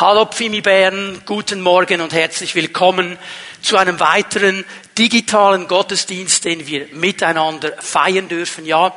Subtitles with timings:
[0.00, 3.18] Hallo Pfimi Bern, guten Morgen und herzlich willkommen
[3.60, 4.64] zu einem weiteren
[4.96, 8.64] digitalen Gottesdienst, den wir miteinander feiern dürfen.
[8.64, 8.94] Ja,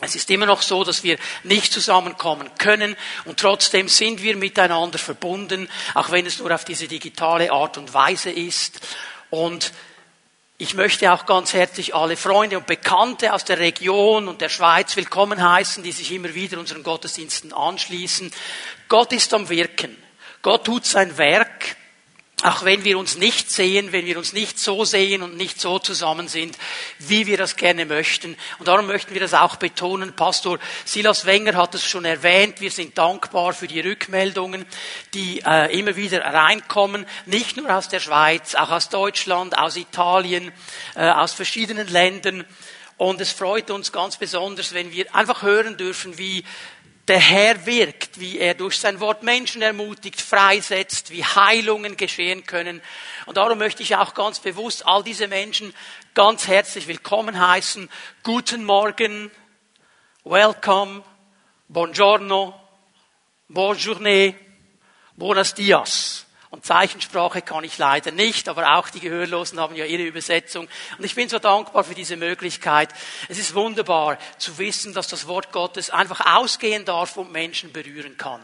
[0.00, 4.98] es ist immer noch so, dass wir nicht zusammenkommen können und trotzdem sind wir miteinander
[4.98, 8.78] verbunden, auch wenn es nur auf diese digitale Art und Weise ist.
[9.30, 9.72] Und
[10.56, 14.94] ich möchte auch ganz herzlich alle Freunde und Bekannte aus der Region und der Schweiz
[14.94, 18.30] willkommen heißen, die sich immer wieder unseren Gottesdiensten anschließen.
[18.86, 19.96] Gott ist am Wirken.
[20.42, 21.76] Gott tut sein Werk,
[22.44, 25.80] auch wenn wir uns nicht sehen, wenn wir uns nicht so sehen und nicht so
[25.80, 26.56] zusammen sind,
[27.00, 28.36] wie wir das gerne möchten.
[28.60, 30.14] Und darum möchten wir das auch betonen.
[30.14, 32.60] Pastor Silas Wenger hat es schon erwähnt.
[32.60, 34.66] Wir sind dankbar für die Rückmeldungen,
[35.14, 37.06] die äh, immer wieder reinkommen.
[37.26, 40.52] Nicht nur aus der Schweiz, auch aus Deutschland, aus Italien,
[40.94, 42.44] äh, aus verschiedenen Ländern.
[42.98, 46.44] Und es freut uns ganz besonders, wenn wir einfach hören dürfen, wie
[47.08, 52.82] der Herr wirkt, wie er durch sein Wort Menschen ermutigt, freisetzt, wie Heilungen geschehen können.
[53.24, 55.74] Und darum möchte ich auch ganz bewusst all diese Menschen
[56.14, 57.88] ganz herzlich willkommen heißen.
[58.22, 59.30] Guten Morgen,
[60.24, 61.02] welcome,
[61.68, 62.54] buongiorno,
[63.48, 64.34] bonjourne,
[65.16, 66.27] buenos dias.
[66.50, 70.66] Und Zeichensprache kann ich leider nicht, aber auch die Gehörlosen haben ja ihre Übersetzung.
[70.96, 72.88] Und ich bin so dankbar für diese Möglichkeit.
[73.28, 78.16] Es ist wunderbar zu wissen, dass das Wort Gottes einfach ausgehen darf und Menschen berühren
[78.16, 78.40] kann.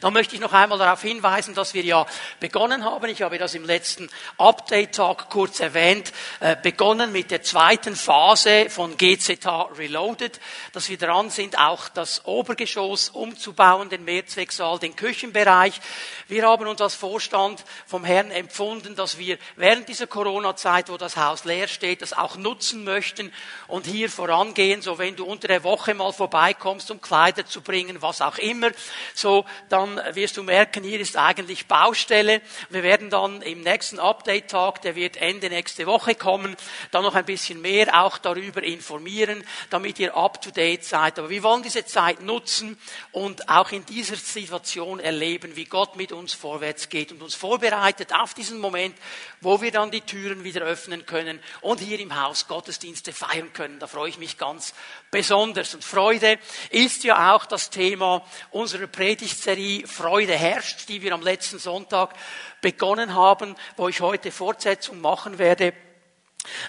[0.00, 2.06] Da möchte ich noch einmal darauf hinweisen, dass wir ja
[2.40, 7.96] begonnen haben, ich habe das im letzten Update-Tag kurz erwähnt, äh, begonnen mit der zweiten
[7.96, 10.40] Phase von GZH Reloaded,
[10.72, 15.80] dass wir dran sind, auch das Obergeschoss umzubauen, den Mehrzwecksaal, den Küchenbereich.
[16.28, 21.16] Wir haben uns als Vorstand vom Herrn empfunden, dass wir während dieser Corona-Zeit, wo das
[21.16, 23.32] Haus leer steht, das auch nutzen möchten
[23.66, 28.02] und hier vorangehen, so wenn du unter der Woche mal vorbeikommst, um Kleider zu bringen,
[28.02, 28.70] was auch immer,
[29.14, 32.40] so dann wirst du merken, hier ist eigentlich Baustelle.
[32.70, 36.56] Wir werden dann im nächsten Update-Tag, der wird Ende nächste Woche kommen,
[36.90, 41.18] dann noch ein bisschen mehr auch darüber informieren, damit ihr up-to-date seid.
[41.18, 42.78] Aber wir wollen diese Zeit nutzen
[43.12, 48.12] und auch in dieser Situation erleben, wie Gott mit uns vorwärts geht und uns vorbereitet
[48.14, 48.96] auf diesen Moment,
[49.40, 53.78] wo wir dann die Türen wieder öffnen können und hier im Haus Gottesdienste feiern können.
[53.78, 54.74] Da freue ich mich ganz
[55.10, 55.74] besonders.
[55.74, 56.38] Und Freude
[56.70, 62.14] ist ja auch das Thema unserer Predigtserie Serie Freude herrscht, die wir am letzten Sonntag
[62.60, 65.72] begonnen haben, wo ich heute Fortsetzung machen werde.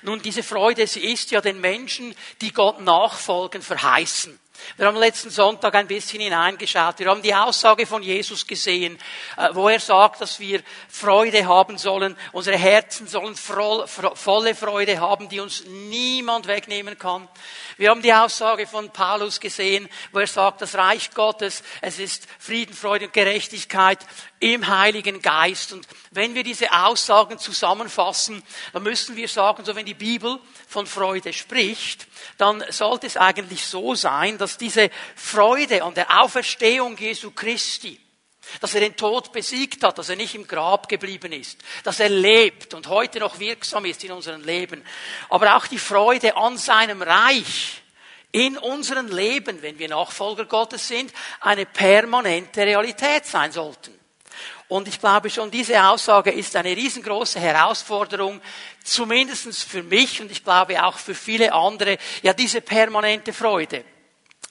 [0.02, 4.40] Nun, diese Freude, sie ist ja den Menschen, die Gott nachfolgen, verheißen.
[4.78, 7.00] Wir haben letzten Sonntag ein bisschen hineingeschaut.
[7.00, 8.98] Wir haben die Aussage von Jesus gesehen,
[9.38, 12.16] äh, wo er sagt, dass wir Freude haben sollen.
[12.32, 17.28] Unsere Herzen sollen volle Freude haben, die uns niemand wegnehmen kann.
[17.78, 22.28] Wir haben die Aussage von Paulus gesehen, wo er sagt, das Reich Gottes, es ist
[22.38, 24.00] Frieden, Freude und Gerechtigkeit
[24.40, 25.74] im Heiligen Geist.
[25.74, 28.44] Und wenn wir diese Aussagen zusammenfassen,
[28.74, 33.66] dann müssen wir sagen, so wenn die Bibel von Freude spricht, dann sollte es eigentlich
[33.66, 38.00] so sein, dass diese Freude an der Auferstehung Jesu Christi,
[38.62, 42.10] dass er den Tod besiegt hat, dass er nicht im Grab geblieben ist, dass er
[42.10, 44.84] lebt und heute noch wirksam ist in unserem Leben,
[45.30, 47.82] aber auch die Freude an seinem Reich
[48.32, 51.12] in unserem Leben, wenn wir Nachfolger Gottes sind,
[51.42, 54.00] eine permanente Realität sein sollten.
[54.68, 58.40] Und ich glaube schon, diese Aussage ist eine riesengroße Herausforderung,
[58.84, 63.84] zumindest für mich und ich glaube auch für viele andere, ja diese permanente Freude.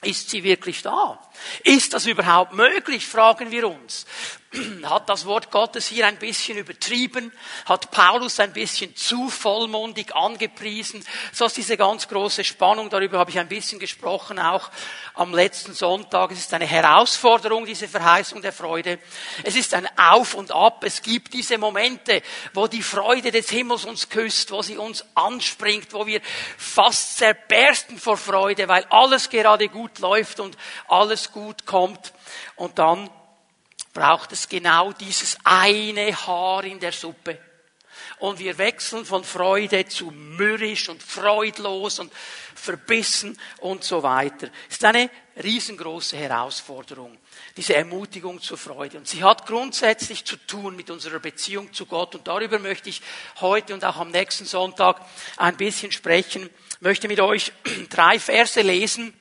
[0.01, 1.19] Ist sie wirklich da?
[1.63, 4.05] Ist das überhaupt möglich, fragen wir uns.
[4.83, 7.31] Hat das Wort Gottes hier ein bisschen übertrieben?
[7.65, 11.05] Hat Paulus ein bisschen zu vollmundig angepriesen?
[11.31, 14.71] So ist diese ganz große Spannung, darüber habe ich ein bisschen gesprochen, auch
[15.13, 16.31] am letzten Sonntag.
[16.31, 18.97] Es ist eine Herausforderung, diese Verheißung der Freude.
[19.43, 20.83] Es ist ein Auf und Ab.
[20.83, 22.23] Es gibt diese Momente,
[22.55, 26.21] wo die Freude des Himmels uns küsst, wo sie uns anspringt, wo wir
[26.57, 30.57] fast zerbersten vor Freude, weil alles gerade gut läuft und
[30.87, 32.13] alles gut kommt.
[32.55, 33.11] Und dann
[33.93, 37.39] braucht es genau dieses eine Haar in der Suppe.
[38.19, 42.11] Und wir wechseln von Freude zu mürrisch und freudlos und
[42.53, 44.49] verbissen und so weiter.
[44.67, 45.09] Es ist eine
[45.41, 47.17] riesengroße Herausforderung,
[47.55, 48.97] diese Ermutigung zur Freude.
[48.97, 52.15] Und sie hat grundsätzlich zu tun mit unserer Beziehung zu Gott.
[52.15, 53.01] Und darüber möchte ich
[53.39, 54.99] heute und auch am nächsten Sonntag
[55.37, 56.49] ein bisschen sprechen.
[56.71, 57.53] Ich möchte mit euch
[57.89, 59.13] drei Verse lesen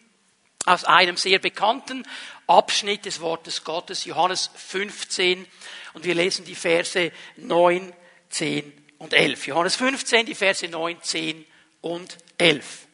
[0.69, 2.07] aus einem sehr bekannten
[2.47, 5.47] Abschnitt des Wortes Gottes, Johannes 15,
[5.95, 7.93] und wir lesen die Verse 9,
[8.31, 9.47] 10 und 11.
[9.47, 11.47] Johannes 15, die Verse 9, 10
[11.81, 12.87] und 11.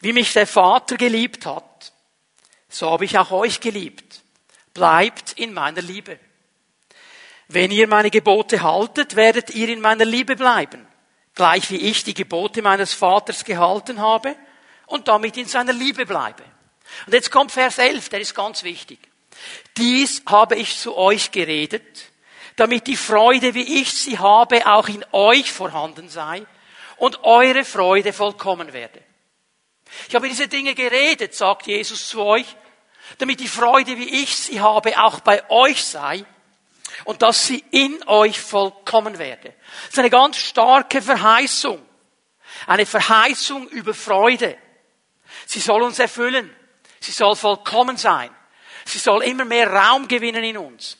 [0.00, 1.92] Wie mich der Vater geliebt hat,
[2.68, 4.22] so habe ich auch euch geliebt.
[4.72, 6.18] bleibt in meiner Liebe.
[7.48, 10.86] Wenn ihr meine Gebote haltet, werdet ihr in meiner Liebe bleiben,
[11.34, 14.36] gleich wie ich die Gebote meines Vaters gehalten habe
[14.90, 16.42] und damit in seiner Liebe bleibe.
[17.06, 18.98] Und jetzt kommt Vers 11, der ist ganz wichtig.
[19.76, 22.10] Dies habe ich zu euch geredet,
[22.56, 26.44] damit die Freude, wie ich sie habe, auch in euch vorhanden sei
[26.96, 29.00] und eure Freude vollkommen werde.
[30.08, 32.46] Ich habe diese Dinge geredet, sagt Jesus zu euch,
[33.18, 36.24] damit die Freude, wie ich sie habe, auch bei euch sei
[37.04, 39.54] und dass sie in euch vollkommen werde.
[39.84, 41.80] Das ist eine ganz starke Verheißung.
[42.66, 44.58] Eine Verheißung über Freude.
[45.50, 46.48] Sie soll uns erfüllen.
[47.00, 48.30] Sie soll vollkommen sein.
[48.84, 50.96] Sie soll immer mehr Raum gewinnen in uns.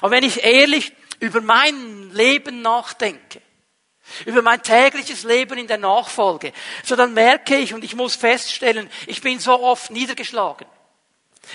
[0.00, 3.42] Aber wenn ich ehrlich über mein Leben nachdenke,
[4.24, 8.88] über mein tägliches Leben in der Nachfolge, so dann merke ich und ich muss feststellen,
[9.06, 10.66] ich bin so oft niedergeschlagen.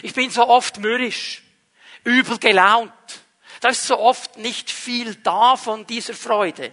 [0.03, 1.41] Ich bin so oft mürrisch,
[2.03, 2.91] übel gelaunt.
[3.62, 6.71] Da ist so oft nicht viel da von dieser Freude.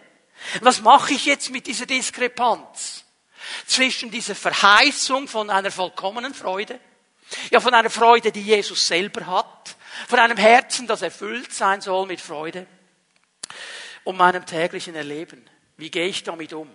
[0.61, 3.02] Was mache ich jetzt mit dieser Diskrepanz
[3.67, 6.79] zwischen dieser Verheißung von einer vollkommenen Freude,
[7.51, 9.77] ja von einer Freude, die Jesus selber hat,
[10.09, 12.67] von einem Herzen, das erfüllt sein soll mit Freude,
[14.05, 15.45] und meinem täglichen Erleben?
[15.77, 16.69] Wie gehe ich damit um?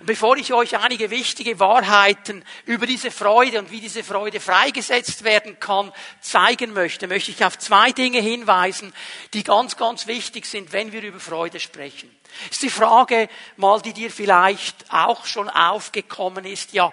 [0.00, 5.24] Und bevor ich euch einige wichtige Wahrheiten über diese Freude und wie diese Freude freigesetzt
[5.24, 8.92] werden kann zeigen möchte, möchte ich auf zwei Dinge hinweisen,
[9.34, 12.14] die ganz, ganz wichtig sind, wenn wir über Freude sprechen.
[12.50, 16.92] ist die Frage mal, die dir vielleicht auch schon aufgekommen ist, ja,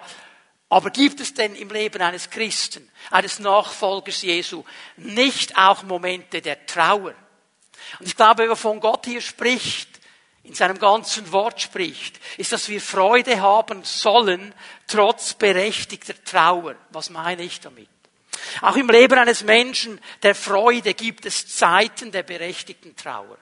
[0.68, 4.64] aber gibt es denn im Leben eines Christen, eines Nachfolgers Jesu,
[4.96, 7.14] nicht auch Momente der Trauer?
[8.00, 9.95] Und ich glaube, wovon Gott hier spricht,
[10.46, 14.54] in seinem ganzen Wort spricht, ist, dass wir Freude haben sollen,
[14.86, 16.76] trotz berechtigter Trauer.
[16.90, 17.88] Was meine ich damit?
[18.60, 23.38] Auch im Leben eines Menschen der Freude gibt es Zeiten der berechtigten Trauer.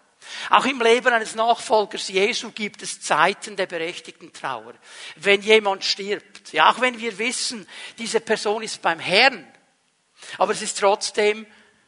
[0.48, 4.74] Auch im Leben eines Nachfolgers Jesu gibt es Zeiten der berechtigten Trauer.
[5.16, 7.68] Wenn jemand stirbt, ja, auch wenn wir wissen,
[7.98, 9.46] diese Person ist beim Herrn,
[10.38, 11.46] aber es ist trotzdem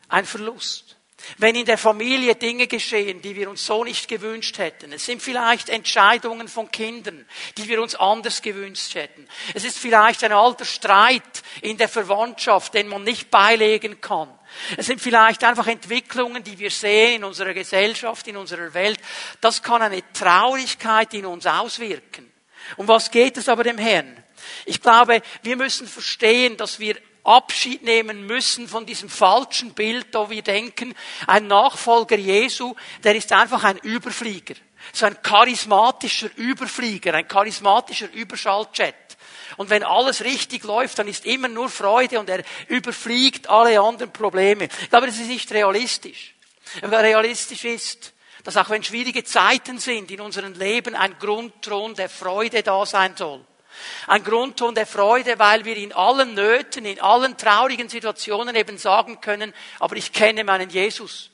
[0.09, 0.96] ein Verlust.
[1.39, 4.93] Wenn in der Familie Dinge geschehen, die wir uns so nicht gewünscht hätten.
[4.93, 7.27] Es sind vielleicht Entscheidungen von Kindern,
[7.57, 9.27] die wir uns anders gewünscht hätten.
[9.55, 14.29] Es ist vielleicht ein alter Streit in der Verwandtschaft, den man nicht beilegen kann.
[14.77, 19.01] Es sind vielleicht einfach Entwicklungen, die wir sehen in unserer Gesellschaft, in unserer Welt.
[19.41, 22.31] Das kann eine Traurigkeit in uns auswirken.
[22.77, 24.23] Um was geht es aber dem Herrn?
[24.65, 26.97] Ich glaube, wir müssen verstehen, dass wir
[27.27, 30.95] Abschied nehmen müssen von diesem falschen Bild, da wir denken,
[31.27, 34.55] ein Nachfolger Jesu, der ist einfach ein Überflieger.
[34.93, 38.95] So ein charismatischer Überflieger, ein charismatischer Überschalljet.
[39.57, 44.13] Und wenn alles richtig läuft, dann ist immer nur Freude und er überfliegt alle anderen
[44.13, 44.69] Probleme.
[44.83, 46.35] Ich glaube, das ist nicht realistisch.
[46.83, 48.13] Aber realistisch ist,
[48.45, 53.17] dass auch wenn schwierige Zeiten sind in unserem Leben, ein Grundton der Freude da sein
[53.17, 53.45] soll.
[54.07, 59.21] Ein Grundton der Freude, weil wir in allen Nöten, in allen traurigen Situationen eben sagen
[59.21, 61.31] können, aber ich kenne meinen Jesus.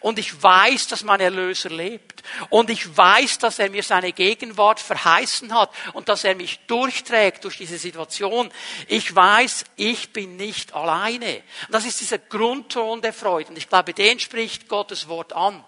[0.00, 2.22] Und ich weiß, dass mein Erlöser lebt.
[2.48, 7.44] Und ich weiß, dass er mir seine Gegenwart verheißen hat und dass er mich durchträgt
[7.44, 8.50] durch diese Situation.
[8.86, 11.42] Ich weiß, ich bin nicht alleine.
[11.70, 13.50] Das ist dieser Grundton der Freude.
[13.50, 15.64] Und ich glaube, den spricht Gottes Wort an.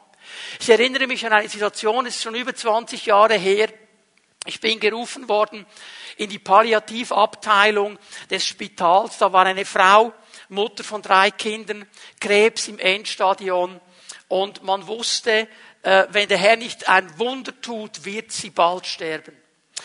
[0.61, 3.69] Ich erinnere mich an eine Situation, es ist schon über 20 Jahre her.
[4.45, 5.67] Ich bin gerufen worden
[6.17, 9.19] in die Palliativabteilung des Spitals.
[9.19, 10.13] Da war eine Frau,
[10.49, 11.87] Mutter von drei Kindern,
[12.21, 13.81] Krebs im Endstadion.
[14.27, 15.49] Und man wusste,
[15.83, 19.42] äh, wenn der Herr nicht ein Wunder tut, wird sie bald sterben.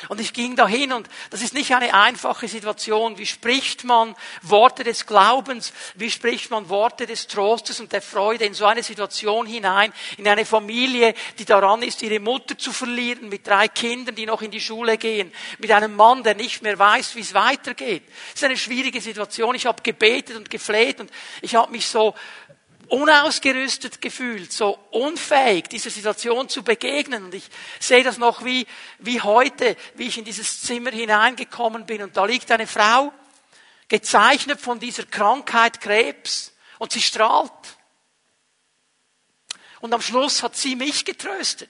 [0.09, 3.17] Und ich ging dahin und das ist nicht eine einfache Situation.
[3.17, 5.73] Wie spricht man Worte des Glaubens?
[5.95, 9.91] Wie spricht man Worte des Trostes und der Freude in so eine Situation hinein?
[10.17, 14.41] In eine Familie, die daran ist, ihre Mutter zu verlieren, mit drei Kindern, die noch
[14.41, 18.03] in die Schule gehen, mit einem Mann, der nicht mehr weiß, wie es weitergeht.
[18.07, 19.55] Das ist eine schwierige Situation.
[19.55, 21.11] Ich habe gebetet und gefleht und
[21.41, 22.13] ich habe mich so
[22.89, 27.25] unausgerüstet gefühlt, so unfähig, dieser Situation zu begegnen.
[27.25, 28.65] Und ich sehe das noch wie,
[28.99, 32.03] wie heute, wie ich in dieses Zimmer hineingekommen bin.
[32.03, 33.13] Und da liegt eine Frau,
[33.87, 37.51] gezeichnet von dieser Krankheit Krebs, und sie strahlt.
[39.79, 41.69] Und am Schluss hat sie mich getröstet.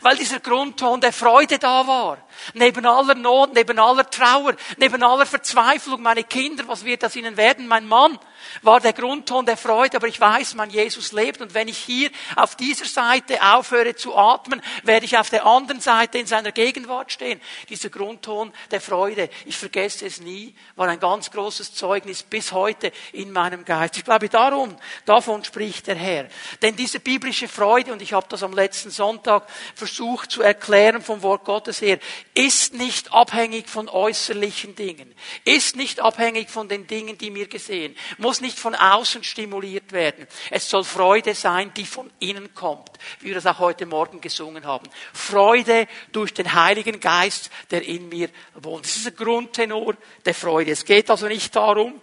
[0.00, 2.26] Weil dieser Grundton der Freude da war.
[2.54, 7.36] Neben aller Not, neben aller Trauer, neben aller Verzweiflung, meine Kinder, was wird das ihnen
[7.36, 7.66] werden?
[7.66, 8.18] Mein Mann,
[8.62, 12.10] war der Grundton der Freude, aber ich weiß, mein Jesus lebt und wenn ich hier
[12.36, 17.12] auf dieser Seite aufhöre zu atmen, werde ich auf der anderen Seite in seiner Gegenwart
[17.12, 17.40] stehen.
[17.68, 22.92] Dieser Grundton der Freude, ich vergesse es nie, war ein ganz großes Zeugnis bis heute
[23.12, 23.96] in meinem Geist.
[23.96, 26.28] Ich glaube darum, davon spricht der Herr.
[26.62, 31.22] Denn diese biblische Freude, und ich habe das am letzten Sonntag versucht zu erklären vom
[31.22, 31.98] Wort Gottes her,
[32.34, 35.14] ist nicht abhängig von äußerlichen Dingen,
[35.44, 40.26] ist nicht abhängig von den Dingen, die mir gesehen, muss nicht von außen stimuliert werden.
[40.50, 44.66] Es soll Freude sein, die von innen kommt, wie wir das auch heute Morgen gesungen
[44.66, 44.88] haben.
[45.12, 48.84] Freude durch den Heiligen Geist, der in mir wohnt.
[48.84, 50.72] Das ist ein Grundtenor der Freude.
[50.72, 52.00] Es geht also nicht darum,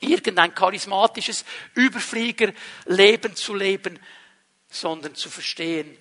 [0.00, 4.00] irgendein charismatisches Überfliegerleben zu leben,
[4.68, 5.96] sondern zu verstehen,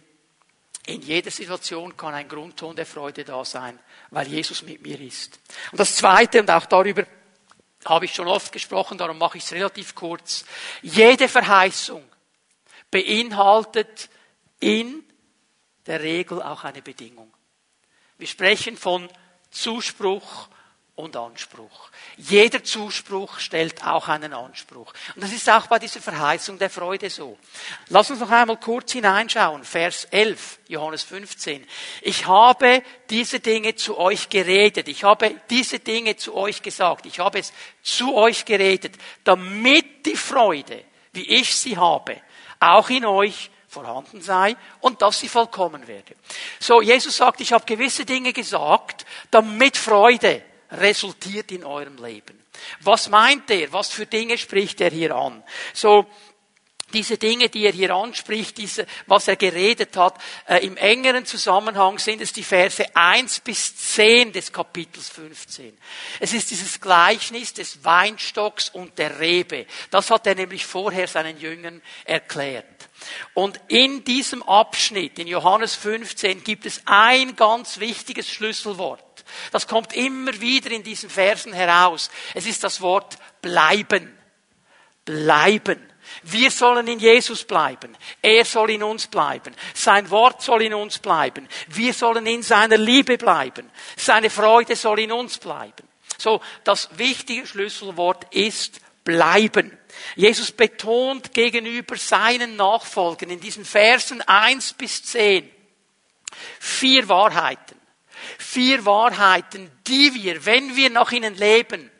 [0.87, 3.79] in jeder Situation kann ein Grundton der Freude da sein,
[4.11, 5.39] weil Jesus mit mir ist.
[5.71, 7.05] Und das Zweite, und auch darüber
[7.85, 10.45] habe ich schon oft gesprochen, darum mache ich es relativ kurz.
[10.81, 12.03] Jede Verheißung
[12.91, 14.09] beinhaltet
[14.59, 15.03] in
[15.85, 17.31] der Regel auch eine Bedingung.
[18.17, 19.09] Wir sprechen von
[19.49, 20.49] Zuspruch
[20.95, 21.89] und Anspruch.
[22.15, 24.93] Jeder Zuspruch stellt auch einen Anspruch.
[25.15, 27.37] Und das ist auch bei dieser Verheißung der Freude so.
[27.89, 29.65] Lass uns noch einmal kurz hineinschauen.
[29.65, 31.67] Vers 11, Johannes 15.
[32.01, 34.87] Ich habe diese Dinge zu euch geredet.
[34.87, 37.05] Ich habe diese Dinge zu euch gesagt.
[37.05, 37.51] Ich habe es
[37.83, 42.21] zu euch geredet, damit die Freude, wie ich sie habe,
[42.61, 46.15] auch in euch vorhanden sei und dass sie vollkommen werde.
[46.61, 50.41] So, Jesus sagt, ich habe gewisse Dinge gesagt, damit Freude
[50.79, 52.39] resultiert in eurem Leben.
[52.81, 53.71] Was meint er?
[53.73, 55.43] Was für Dinge spricht er hier an?
[55.73, 56.05] So,
[56.93, 60.17] diese Dinge, die er hier anspricht, diese, was er geredet hat,
[60.47, 65.77] äh, im engeren Zusammenhang sind es die Verse 1 bis 10 des Kapitels 15.
[66.19, 69.65] Es ist dieses Gleichnis des Weinstocks und der Rebe.
[69.89, 72.65] Das hat er nämlich vorher seinen Jüngern erklärt.
[73.33, 79.04] Und in diesem Abschnitt, in Johannes 15, gibt es ein ganz wichtiges Schlüsselwort.
[79.51, 82.09] Das kommt immer wieder in diesen Versen heraus.
[82.33, 84.17] Es ist das Wort bleiben.
[85.03, 85.91] Bleiben.
[86.23, 87.95] Wir sollen in Jesus bleiben.
[88.21, 89.55] Er soll in uns bleiben.
[89.73, 91.47] Sein Wort soll in uns bleiben.
[91.67, 93.69] Wir sollen in seiner Liebe bleiben.
[93.95, 95.87] Seine Freude soll in uns bleiben.
[96.17, 99.77] So, das wichtige Schlüsselwort ist bleiben.
[100.15, 105.49] Jesus betont gegenüber seinen Nachfolgern in diesen Versen eins bis zehn
[106.59, 107.79] vier Wahrheiten.
[108.37, 111.91] Vier Wahrheiten, die wir, wenn wir nach ihnen leben,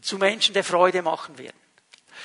[0.00, 1.56] zu Menschen der Freude machen werden.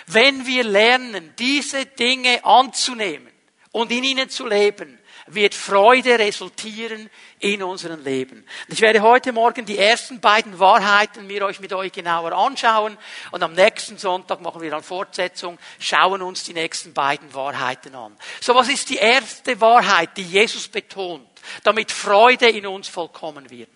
[0.08, 3.32] Wenn wir lernen, diese Dinge anzunehmen
[3.72, 4.98] und in ihnen zu leben,
[5.28, 7.10] wird Freude resultieren
[7.40, 8.46] in unserem Leben.
[8.70, 12.98] Ich werde heute Morgen die ersten beiden Wahrheiten mir euch mit euch genauer anschauen
[13.32, 18.16] und am nächsten Sonntag machen wir dann Fortsetzung, schauen uns die nächsten beiden Wahrheiten an.
[18.40, 21.28] So, was ist die erste Wahrheit, die Jesus betont,
[21.63, 23.70] damit Freude in uns vollkommen wird?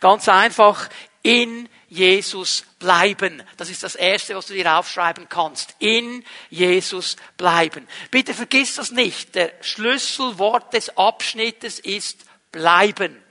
[0.00, 0.88] Ganz einfach,
[1.22, 3.42] in Jesus bleiben.
[3.56, 5.74] Das ist das Erste, was du dir aufschreiben kannst.
[5.78, 7.88] In Jesus bleiben.
[8.10, 9.34] Bitte vergiss das nicht.
[9.34, 13.22] Der Schlüsselwort des Abschnittes ist bleiben.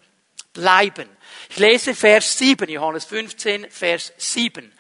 [0.53, 1.07] Bleiben.
[1.49, 4.71] Ich lese Vers 7, Johannes 15, Vers 7.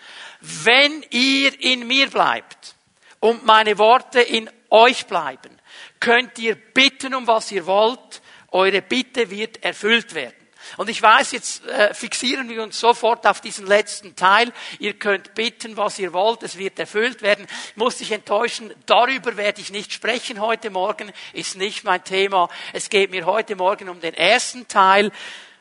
[0.41, 2.75] Wenn ihr in mir bleibt
[3.19, 5.59] und meine Worte in euch bleiben,
[5.99, 8.21] könnt ihr bitten, um was ihr wollt.
[8.51, 10.35] Eure Bitte wird erfüllt werden.
[10.75, 14.51] Und ich weiß, jetzt äh, fixieren wir uns sofort auf diesen letzten Teil.
[14.79, 17.47] Ihr könnt bitten, was ihr wollt, es wird erfüllt werden.
[17.69, 22.49] Ich muss dich enttäuschen, darüber werde ich nicht sprechen heute Morgen, ist nicht mein Thema.
[22.73, 25.11] Es geht mir heute Morgen um den ersten Teil,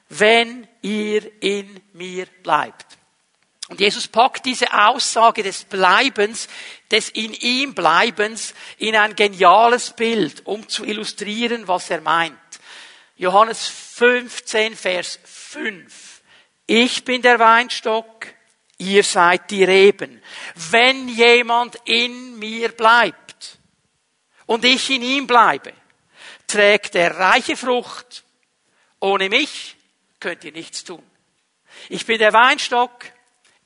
[0.09, 2.87] wenn ihr in mir bleibt.
[3.69, 6.47] Und Jesus packt diese Aussage des Bleibens,
[6.90, 12.37] des in ihm Bleibens, in ein geniales Bild, um zu illustrieren, was er meint.
[13.16, 16.23] Johannes 15, Vers 5.
[16.66, 18.26] Ich bin der Weinstock,
[18.76, 20.23] ihr seid die Reben.
[20.70, 23.58] Wenn jemand in mir bleibt
[24.44, 25.73] und ich in ihm bleibe,
[26.46, 28.25] trägt er reiche Frucht.
[29.00, 29.76] Ohne mich
[30.20, 31.02] könnt ihr nichts tun.
[31.88, 33.06] Ich bin der Weinstock,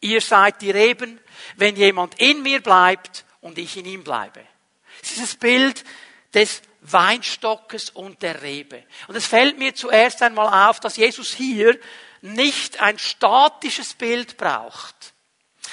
[0.00, 1.18] ihr seid die Reben.
[1.56, 4.44] Wenn jemand in mir bleibt und ich in ihm bleibe.
[5.02, 5.84] Es ist das Bild
[6.34, 8.82] des Weinstockes und der Rebe.
[9.08, 11.78] Und es fällt mir zuerst einmal auf, dass Jesus hier
[12.22, 15.14] nicht ein statisches Bild braucht,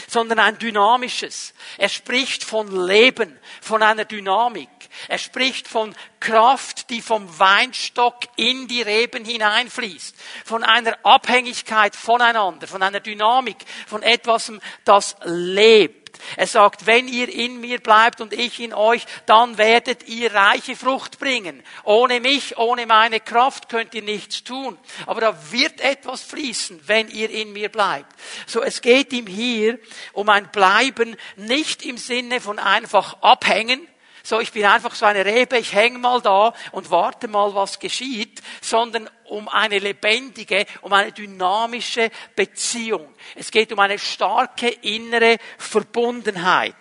[0.08, 1.54] sondern ein dynamisches.
[1.78, 4.70] Er spricht von Leben, von einer Dynamik.
[5.08, 12.68] Er spricht von Kraft, die vom Weinstock in die Reben hineinfließt, von einer Abhängigkeit voneinander,
[12.68, 14.52] von einer Dynamik, von etwas,
[14.86, 16.07] das lebt.
[16.36, 20.76] Er sagt, wenn ihr in mir bleibt und ich in euch, dann werdet ihr reiche
[20.76, 21.64] Frucht bringen.
[21.84, 24.78] Ohne mich, ohne meine Kraft könnt ihr nichts tun.
[25.06, 28.12] Aber da wird etwas fließen, wenn ihr in mir bleibt.
[28.46, 29.80] So, es geht ihm hier
[30.14, 33.88] um ein Bleiben nicht im Sinne von einfach abhängen,
[34.28, 37.80] so ich bin einfach so eine Rebe, ich hänge mal da und warte mal, was
[37.80, 43.16] geschieht, sondern um eine lebendige, um eine dynamische Beziehung.
[43.36, 46.76] Es geht um eine starke innere Verbundenheit.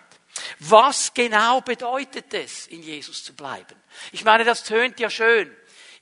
[0.59, 3.75] Was genau bedeutet es, in Jesus zu bleiben?
[4.11, 5.55] Ich meine, das tönt ja schön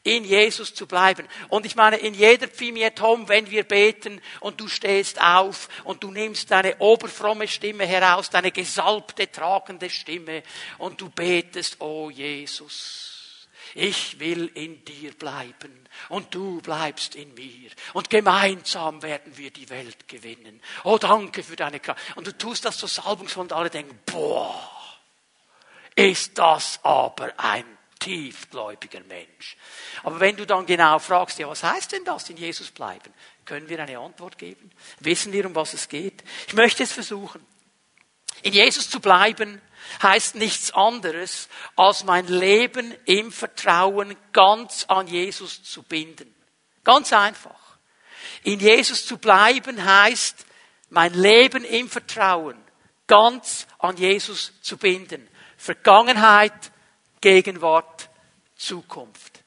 [0.06, 1.28] in Jesus zu bleiben.
[1.50, 6.04] Und ich meine, in jeder Pfimiet Home, wenn wir beten und du stehst auf und
[6.04, 10.44] du nimmst deine oberfromme Stimme heraus, deine gesalbte, tragende Stimme
[10.78, 17.72] und du betest, oh Jesus, ich will in dir bleiben und du bleibst in mir
[17.94, 20.62] und gemeinsam werden wir die Welt gewinnen.
[20.84, 22.00] Oh, danke für deine Kraft.
[22.16, 24.72] Und du tust das so salbungsvoll und alle denken, boah,
[25.96, 29.58] ist das aber ein tiefgläubiger Mensch.
[30.04, 33.14] Aber wenn du dann genau fragst, ja, was heißt denn das, in Jesus bleiben?
[33.46, 34.72] Können wir eine Antwort geben?
[35.00, 36.24] Wissen wir, um was es geht?
[36.48, 37.46] Ich möchte es versuchen.
[38.42, 39.62] In Jesus zu bleiben
[40.04, 46.34] heißt nichts anderes, als mein Leben im Vertrauen ganz an Jesus zu binden.
[46.84, 47.78] Ganz einfach.
[48.44, 50.46] In Jesus zu bleiben heißt,
[50.90, 52.58] mein Leben im Vertrauen
[53.08, 55.28] ganz an Jesus zu binden.
[55.58, 56.72] Vergangenheit,
[57.22, 58.10] Gegenwart,
[58.56, 59.44] Zukunft.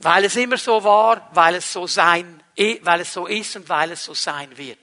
[0.00, 2.42] Weil es immer so war, weil es so sein,
[2.82, 4.78] weil es so ist und weil es so sein wird.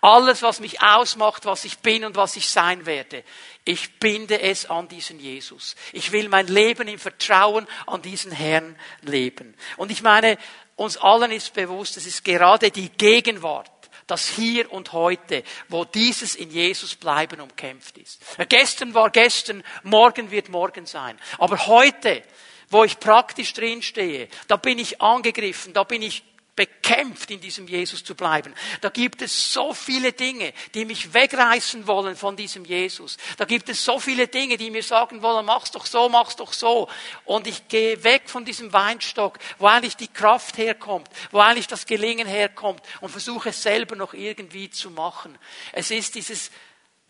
[0.00, 3.24] Alles, was mich ausmacht, was ich bin und was ich sein werde,
[3.64, 5.76] ich binde es an diesen Jesus.
[5.92, 9.54] Ich will mein Leben im Vertrauen an diesen Herrn leben.
[9.76, 10.36] Und ich meine,
[10.76, 13.70] uns allen ist bewusst, es ist gerade die Gegenwart,
[14.06, 18.20] das Hier und Heute, wo dieses in Jesus bleiben umkämpft ist.
[18.48, 21.18] Gestern war gestern, morgen wird morgen sein.
[21.38, 22.22] Aber heute,
[22.70, 26.22] wo ich praktisch drinstehe, da bin ich angegriffen, da bin ich
[26.56, 28.54] bekämpft, in diesem Jesus zu bleiben.
[28.80, 33.16] Da gibt es so viele Dinge, die mich wegreißen wollen von diesem Jesus.
[33.36, 36.52] Da gibt es so viele Dinge, die mir sagen wollen, mach's doch so, mach's doch
[36.52, 36.88] so.
[37.24, 41.86] Und ich gehe weg von diesem Weinstock, wo eigentlich die Kraft herkommt, wo eigentlich das
[41.86, 45.36] Gelingen herkommt und versuche es selber noch irgendwie zu machen.
[45.72, 46.50] Es ist dieses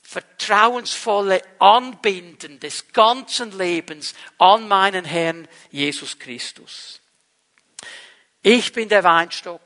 [0.02, 7.00] vertrauensvolle Anbinden des ganzen Lebens an meinen Herrn Jesus Christus.
[8.46, 9.62] Ich bin der Weinstock,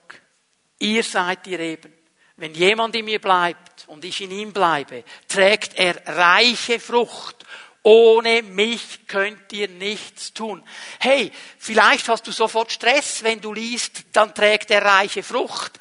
[0.79, 1.93] ihr seid die Reben.
[2.37, 7.45] Wenn jemand in mir bleibt und ich in ihm bleibe, trägt er reiche Frucht.
[7.83, 10.63] Ohne mich könnt ihr nichts tun.
[11.01, 15.81] Hey, vielleicht hast du sofort Stress, wenn du liest, dann trägt er reiche Frucht.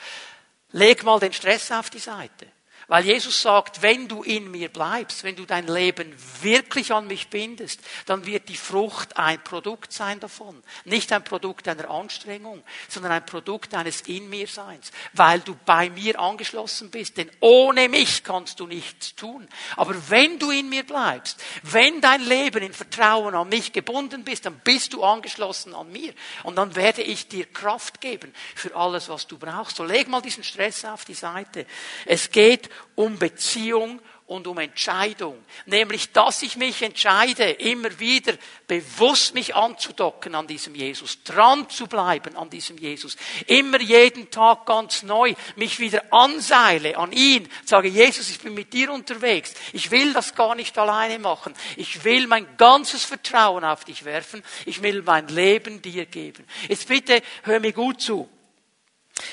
[0.71, 2.47] Leg mal den Stress auf die Seite.
[2.89, 7.27] Weil Jesus sagt, wenn du in mir bleibst, wenn du dein Leben wirklich an mich
[7.27, 10.63] bindest, dann wird die Frucht ein Produkt sein davon.
[10.85, 14.93] Nicht ein Produkt einer Anstrengung, sondern ein Produkt eines In mir Seins.
[15.11, 17.17] Weil du bei mir angeschlossen bist.
[17.17, 19.45] Denn ohne mich kannst du nichts tun.
[19.75, 24.45] Aber wenn du in mir bleibst, wenn dein Leben in Vertrauen an mich gebunden bist,
[24.45, 26.13] dann bist du angeschlossen an mir.
[26.43, 29.75] Und dann werde ich dir Kraft geben für alles, was du brauchst.
[29.75, 31.65] So leg mal diesen Stress auf die Seite.
[32.05, 35.41] Es geht um Beziehung und um Entscheidung.
[35.65, 38.33] Nämlich, dass ich mich entscheide, immer wieder
[38.67, 43.15] bewusst mich anzudocken an diesem Jesus, dran zu bleiben an diesem Jesus,
[43.47, 48.73] immer jeden Tag ganz neu mich wieder anseile an ihn, sage, Jesus, ich bin mit
[48.73, 53.85] dir unterwegs, ich will das gar nicht alleine machen, ich will mein ganzes Vertrauen auf
[53.85, 56.45] dich werfen, ich will mein Leben dir geben.
[56.67, 58.29] Jetzt bitte, hör mir gut zu.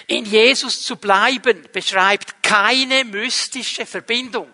[0.06, 4.48] In Jesus zu bleiben beschreibt keine mystische Verbindung.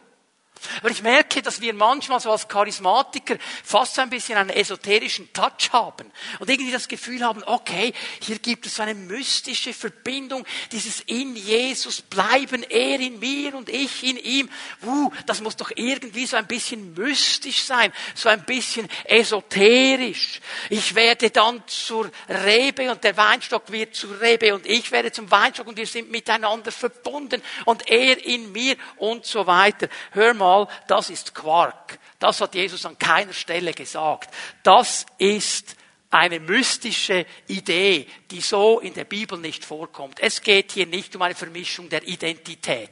[0.80, 5.32] Aber ich merke, dass wir manchmal so als Charismatiker fast so ein bisschen einen esoterischen
[5.32, 11.00] Touch haben und irgendwie das Gefühl haben, okay, hier gibt es eine mystische Verbindung, dieses
[11.00, 14.50] in Jesus bleiben, er in mir und ich in ihm.
[14.82, 20.40] Uh, das muss doch irgendwie so ein bisschen mystisch sein, so ein bisschen esoterisch.
[20.68, 25.30] Ich werde dann zur Rebe und der Weinstock wird zur Rebe und ich werde zum
[25.30, 29.88] Weinstock und wir sind miteinander verbunden und er in mir und so weiter.
[30.12, 31.98] Hör mal, mal, das ist Quark.
[32.18, 34.34] Das hat Jesus an keiner Stelle gesagt.
[34.62, 35.76] Das ist
[36.10, 40.18] eine mystische Idee, die so in der Bibel nicht vorkommt.
[40.20, 42.90] Es geht hier nicht um eine Vermischung der Identität.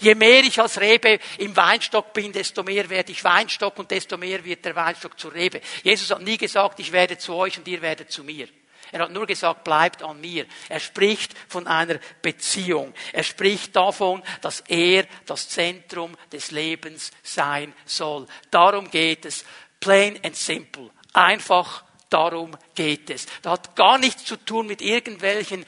[0.00, 4.16] Je mehr ich als Rebe im Weinstock bin, desto mehr werde ich Weinstock und desto
[4.16, 5.60] mehr wird der Weinstock zur Rebe.
[5.82, 8.48] Jesus hat nie gesagt, ich werde zu euch und ihr werdet zu mir.
[8.94, 10.46] Er hat nur gesagt, bleibt an mir.
[10.68, 12.94] Er spricht von einer Beziehung.
[13.12, 18.28] Er spricht davon, dass er das Zentrum des Lebens sein soll.
[18.52, 19.44] Darum geht es.
[19.80, 20.90] Plain and simple.
[21.12, 23.26] Einfach darum geht es.
[23.42, 25.66] Das hat gar nichts zu tun mit irgendwelchen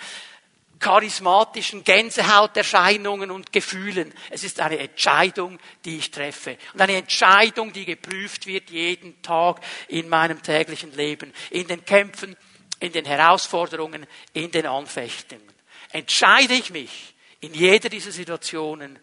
[0.78, 4.14] charismatischen Gänsehauterscheinungen und Gefühlen.
[4.30, 6.58] Es ist eine Entscheidung, die ich treffe.
[6.74, 11.32] Und eine Entscheidung, die geprüft wird jeden Tag in meinem täglichen Leben.
[11.50, 12.36] In den Kämpfen,
[12.80, 15.52] in den Herausforderungen, in den Anfechtungen.
[15.92, 18.98] Entscheide ich mich in jeder dieser Situationen,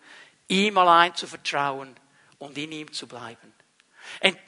[0.47, 1.95] ihm allein zu vertrauen
[2.39, 3.53] und in ihm zu bleiben.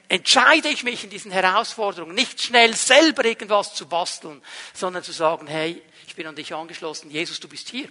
[0.08, 4.42] Entscheide ich mich in diesen Herausforderungen, nicht schnell selber irgendwas zu basteln,
[4.74, 7.88] sondern zu sagen, hey, ich bin an dich angeschlossen, Jesus, du bist hier.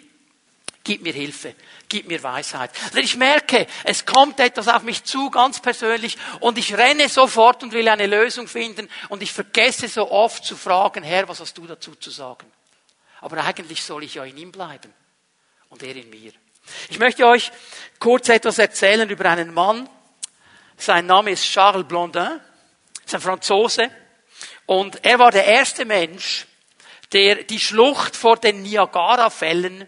[0.84, 1.56] Gib mir Hilfe,
[1.90, 2.70] gib mir Weisheit.
[2.92, 7.64] Wenn ich merke, es kommt etwas auf mich zu, ganz persönlich, und ich renne sofort
[7.64, 11.58] und will eine Lösung finden, und ich vergesse so oft zu fragen, Herr, was hast
[11.58, 12.46] du dazu zu sagen?
[13.22, 14.94] Aber eigentlich soll ich ja in ihm bleiben
[15.70, 16.32] und er in mir.
[16.90, 17.52] Ich möchte euch
[17.98, 19.90] kurz etwas erzählen über einen Mann,
[20.78, 22.42] sein Name ist Charles Blondin,
[23.06, 23.90] ist ein Franzose.
[24.66, 26.48] Und er war der erste Mensch,
[27.14, 29.88] der die Schlucht vor den Niagara-Fällen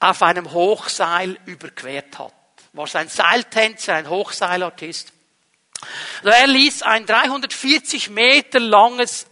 [0.00, 2.32] auf einem Hochseil überquert hat.
[2.72, 5.12] War sein Seiltänzer, ein Hochseilartist.
[6.18, 9.26] Also er ließ ein 340 Meter langes,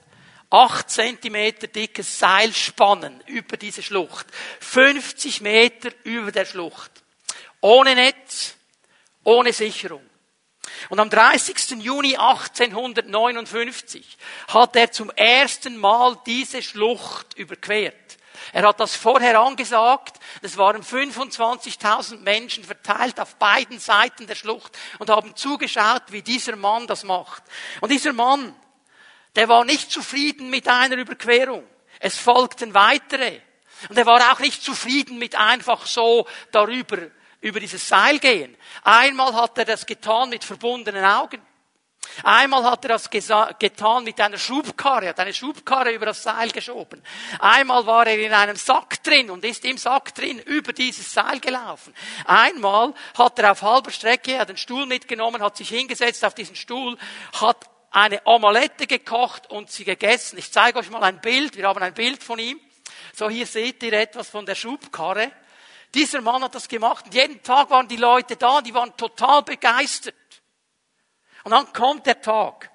[0.50, 4.26] 8 Zentimeter dickes Seil spannen über diese Schlucht.
[4.60, 6.90] 50 Meter über der Schlucht.
[7.60, 8.54] Ohne Netz,
[9.24, 10.02] ohne Sicherung.
[10.88, 11.82] Und am 30.
[11.82, 14.16] Juni 1859
[14.48, 17.94] hat er zum ersten Mal diese Schlucht überquert.
[18.52, 20.18] Er hat das vorher angesagt.
[20.42, 26.56] Es waren 25.000 Menschen verteilt auf beiden Seiten der Schlucht und haben zugeschaut, wie dieser
[26.56, 27.42] Mann das macht.
[27.80, 28.54] Und dieser Mann,
[29.34, 31.64] der war nicht zufrieden mit einer Überquerung.
[32.00, 33.40] Es folgten weitere.
[33.88, 36.98] Und er war auch nicht zufrieden mit einfach so darüber
[37.40, 38.56] über dieses Seil gehen.
[38.82, 41.40] Einmal hat er das getan mit verbundenen Augen.
[42.22, 47.02] Einmal hat er das getan mit einer Schubkarre, hat eine Schubkarre über das Seil geschoben.
[47.38, 51.40] Einmal war er in einem Sack drin und ist im Sack drin über dieses Seil
[51.40, 51.94] gelaufen.
[52.24, 56.56] Einmal hat er auf halber Strecke, hat den Stuhl mitgenommen, hat sich hingesetzt auf diesen
[56.56, 56.96] Stuhl,
[57.40, 60.38] hat eine Omelette gekocht und sie gegessen.
[60.38, 61.56] Ich zeige euch mal ein Bild.
[61.56, 62.60] Wir haben ein Bild von ihm.
[63.14, 65.32] So, hier seht ihr etwas von der Schubkarre.
[65.94, 69.42] Dieser Mann hat das gemacht und jeden Tag waren die Leute da, die waren total
[69.42, 70.14] begeistert.
[71.46, 72.72] Und dann kommt der Tag,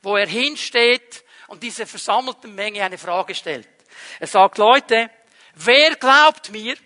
[0.00, 3.68] wo er hinsteht und diese versammelte Menge eine Frage stellt.
[4.20, 5.10] Er sagt, Leute,
[5.56, 6.76] wer glaubt mir,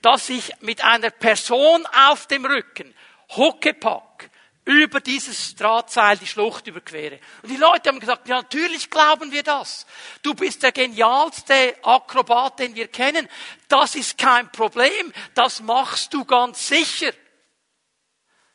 [0.00, 2.94] dass ich mit einer Person auf dem Rücken,
[3.36, 4.30] Huckepack,
[4.64, 7.20] über dieses Drahtseil die Schlucht überquere.
[7.42, 9.84] Und die Leute haben gesagt, ja, natürlich glauben wir das.
[10.22, 13.28] Du bist der genialste Akrobat, den wir kennen.
[13.68, 15.12] Das ist kein Problem.
[15.34, 17.12] Das machst du ganz sicher.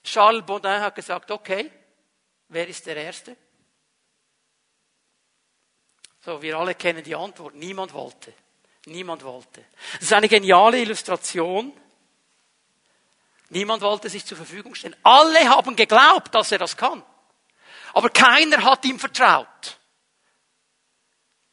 [0.06, 1.72] Charles Baudin hat gesagt, okay,
[2.50, 3.36] wer ist der Erste?
[6.22, 7.56] So, wir alle kennen die Antwort.
[7.56, 8.34] Niemand wollte.
[8.86, 9.66] Niemand wollte.
[9.94, 11.74] Das ist eine geniale Illustration
[13.50, 14.96] Niemand wollte sich zur Verfügung stellen.
[15.04, 17.04] Alle haben geglaubt, dass er das kann.
[17.94, 19.80] Aber keiner hat ihm vertraut,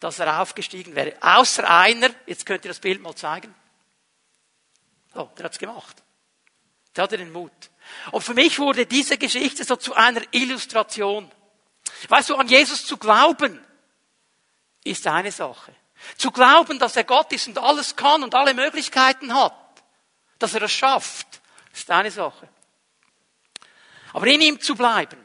[0.00, 1.16] dass er aufgestiegen wäre.
[1.20, 3.54] Außer einer, jetzt könnt ihr das Bild mal zeigen.
[5.14, 6.02] So, der hat's gemacht.
[6.96, 7.52] Der hatte den Mut.
[8.10, 11.30] Und für mich wurde diese Geschichte so zu einer Illustration.
[12.08, 13.64] Weißt du, an Jesus zu glauben,
[14.84, 15.74] ist eine Sache.
[16.16, 19.54] Zu glauben, dass er Gott ist und alles kann und alle Möglichkeiten hat,
[20.38, 21.40] dass er das schafft,
[21.72, 22.48] ist eine Sache.
[24.12, 25.18] Aber in ihm zu bleiben,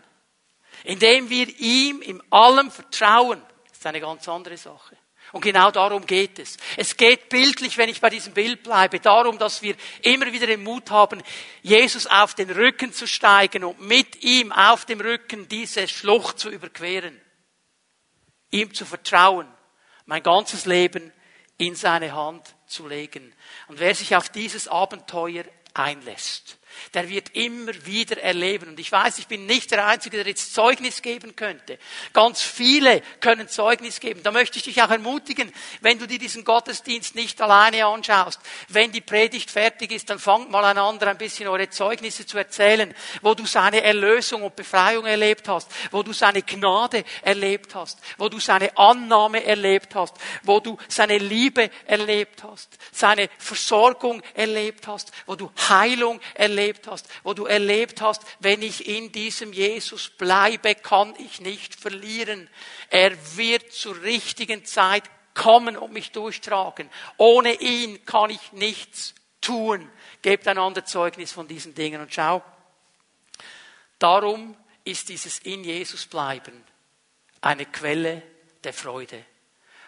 [0.83, 4.95] indem wir ihm in allem vertrauen, ist eine ganz andere Sache.
[5.33, 6.57] Und genau darum geht es.
[6.77, 10.63] Es geht bildlich, wenn ich bei diesem Bild bleibe, darum, dass wir immer wieder den
[10.63, 11.21] Mut haben,
[11.61, 16.49] Jesus auf den Rücken zu steigen und mit ihm auf dem Rücken diese Schlucht zu
[16.49, 17.19] überqueren.
[18.51, 19.47] Ihm zu vertrauen,
[20.05, 21.11] mein ganzes Leben
[21.57, 23.33] in seine Hand zu legen.
[23.67, 26.57] Und wer sich auf dieses Abenteuer einlässt.
[26.93, 28.69] Der wird immer wieder erleben.
[28.69, 31.77] Und ich weiß, ich bin nicht der Einzige, der jetzt Zeugnis geben könnte.
[32.13, 34.21] Ganz viele können Zeugnis geben.
[34.23, 38.39] Da möchte ich dich auch ermutigen, wenn du dir diesen Gottesdienst nicht alleine anschaust.
[38.67, 42.93] Wenn die Predigt fertig ist, dann fangt mal einander ein bisschen eure Zeugnisse zu erzählen,
[43.21, 48.29] wo du seine Erlösung und Befreiung erlebt hast, wo du seine Gnade erlebt hast, wo
[48.29, 55.11] du seine Annahme erlebt hast, wo du seine Liebe erlebt hast, seine Versorgung erlebt hast,
[55.25, 60.75] wo du Heilung erlebt hast, wo du erlebt hast, wenn ich in diesem Jesus bleibe,
[60.75, 62.49] kann ich nicht verlieren.
[62.89, 65.03] Er wird zur richtigen Zeit
[65.33, 66.89] kommen und mich durchtragen.
[67.17, 69.89] Ohne ihn kann ich nichts tun.
[70.21, 72.43] Gebt einander Zeugnis von diesen Dingen und schau.
[73.99, 76.63] Darum ist dieses in Jesus bleiben
[77.41, 78.23] eine Quelle
[78.63, 79.23] der Freude,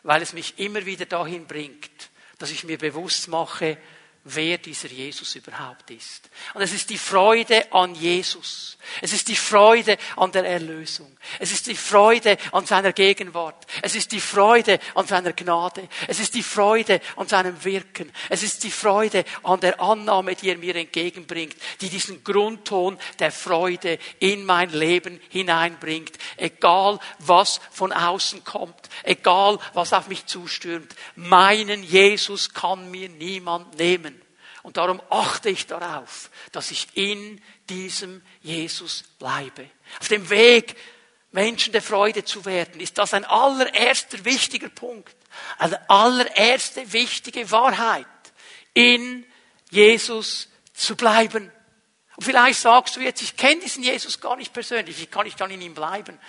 [0.03, 3.77] weil es mich immer wieder dahin bringt, dass ich mir bewusst mache,
[4.23, 6.29] wer dieser Jesus überhaupt ist.
[6.53, 8.77] Und es ist die Freude an Jesus.
[9.01, 11.17] Es ist die Freude an der Erlösung.
[11.39, 13.65] Es ist die Freude an seiner Gegenwart.
[13.81, 15.87] Es ist die Freude an seiner Gnade.
[16.07, 18.11] Es ist die Freude an seinem Wirken.
[18.29, 23.31] Es ist die Freude an der Annahme, die er mir entgegenbringt, die diesen Grundton der
[23.31, 26.17] Freude in mein Leben hineinbringt.
[26.37, 28.89] Egal was von außen kommt.
[29.03, 30.93] Egal was auf mich zustürmt.
[31.15, 34.18] Meinen Jesus kann mir niemand nehmen.
[34.63, 39.69] Und darum achte ich darauf, dass ich in diesem Jesus bleibe.
[39.99, 40.75] Auf dem Weg,
[41.31, 45.15] Menschen der Freude zu werden, ist das ein allererster wichtiger Punkt.
[45.57, 48.05] Eine allererste wichtige Wahrheit,
[48.73, 49.25] in
[49.69, 51.51] Jesus zu bleiben.
[52.15, 55.35] Und vielleicht sagst du jetzt, ich kenne diesen Jesus gar nicht persönlich, wie kann ich
[55.35, 56.19] dann in ihm bleiben?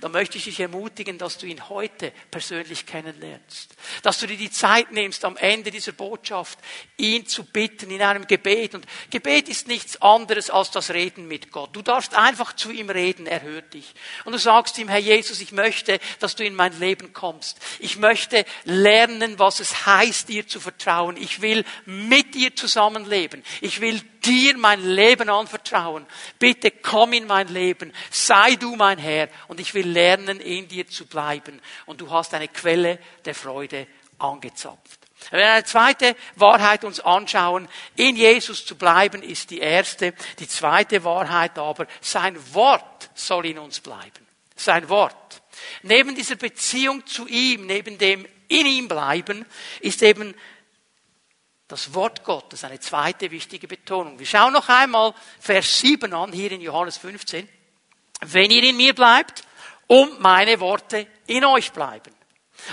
[0.00, 3.74] Dann möchte ich dich ermutigen, dass du ihn heute persönlich kennenlernst.
[4.02, 6.58] Dass du dir die Zeit nimmst, am Ende dieser Botschaft,
[6.96, 8.74] ihn zu bitten in einem Gebet.
[8.74, 11.70] Und Gebet ist nichts anderes als das Reden mit Gott.
[11.74, 13.94] Du darfst einfach zu ihm reden, er hört dich.
[14.24, 17.58] Und du sagst ihm, Herr Jesus, ich möchte, dass du in mein Leben kommst.
[17.78, 21.16] Ich möchte lernen, was es heißt, dir zu vertrauen.
[21.16, 23.42] Ich will mit dir zusammenleben.
[23.60, 26.06] Ich will dir mein Leben anvertrauen.
[26.38, 30.86] Bitte komm in mein Leben, sei du mein Herr und ich will lernen, in dir
[30.86, 31.60] zu bleiben.
[31.86, 33.86] Und du hast eine Quelle der Freude
[34.18, 35.00] angezapft.
[35.30, 40.14] Wenn wir eine zweite Wahrheit uns anschauen, in Jesus zu bleiben, ist die erste.
[40.38, 44.26] Die zweite Wahrheit aber, sein Wort soll in uns bleiben.
[44.56, 45.42] Sein Wort.
[45.82, 49.44] Neben dieser Beziehung zu ihm, neben dem in ihm bleiben,
[49.80, 50.34] ist eben
[51.68, 54.18] das Wort Gottes, eine zweite wichtige Betonung.
[54.18, 57.48] Wir schauen noch einmal Vers 7 an, hier in Johannes 15.
[58.22, 59.44] Wenn ihr in mir bleibt
[59.90, 62.14] und meine Worte in euch bleiben.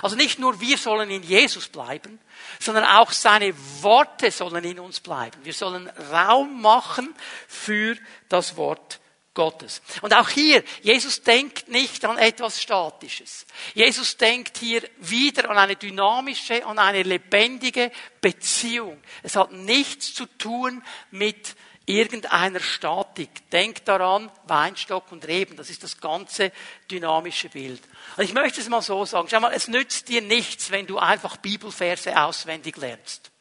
[0.03, 2.19] Also nicht nur wir sollen in Jesus bleiben,
[2.59, 5.43] sondern auch seine Worte sollen in uns bleiben.
[5.43, 7.15] Wir sollen Raum machen
[7.47, 7.97] für
[8.29, 8.99] das Wort
[9.33, 9.81] Gottes.
[10.03, 13.47] Und auch hier, Jesus denkt nicht an etwas Statisches.
[13.73, 19.01] Jesus denkt hier wieder an eine dynamische, an eine lebendige Beziehung.
[19.23, 21.55] Es hat nichts zu tun mit
[21.87, 23.49] irgendeiner Statik.
[23.49, 26.51] Denkt daran, Weinstock und Reben, das ist das ganze
[26.91, 27.81] dynamische Bild.
[28.17, 30.99] Und ich möchte es mal so sagen, schau mal, es nützt dir nichts, wenn du
[30.99, 33.31] einfach Bibelverse auswendig lernst.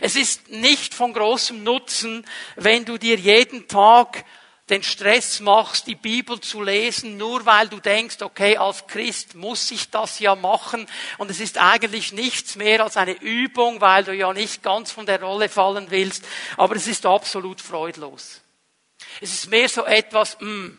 [0.00, 4.24] Es ist nicht von großem Nutzen, wenn du dir jeden Tag
[4.70, 9.70] den Stress machst, die Bibel zu lesen, nur weil du denkst, okay, als Christ muss
[9.70, 10.86] ich das ja machen
[11.18, 15.04] und es ist eigentlich nichts mehr als eine Übung, weil du ja nicht ganz von
[15.04, 16.24] der Rolle fallen willst,
[16.56, 18.40] aber es ist absolut freudlos.
[19.20, 20.78] Es ist mehr so etwas, mh, hm,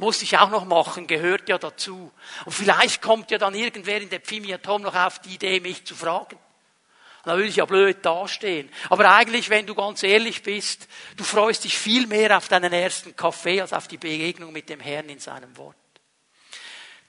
[0.00, 2.10] muss ich auch noch machen, gehört ja dazu.
[2.46, 5.94] Und vielleicht kommt ja dann irgendwer in der Pfimiatom noch auf die Idee, mich zu
[5.94, 6.38] fragen.
[7.24, 8.70] Da würde ich ja blöd dastehen.
[8.88, 13.14] Aber eigentlich, wenn du ganz ehrlich bist, du freust dich viel mehr auf deinen ersten
[13.14, 15.76] Kaffee als auf die Begegnung mit dem Herrn in seinem Wort.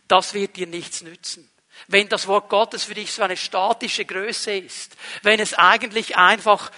[0.07, 1.49] Das wird dir nichts nützen.
[1.87, 6.71] Wenn das Wort Gottes für dich so eine statische Größe ist, wenn es eigentlich einfach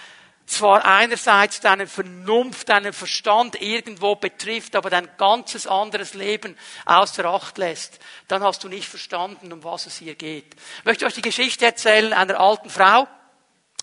[0.46, 7.58] zwar einerseits deine Vernunft, deinen Verstand irgendwo betrifft, aber dein ganzes anderes Leben außer Acht
[7.58, 10.54] lässt, dann hast du nicht verstanden, um was es hier geht.
[10.78, 13.08] Ich möchte euch die Geschichte erzählen einer alten Frau,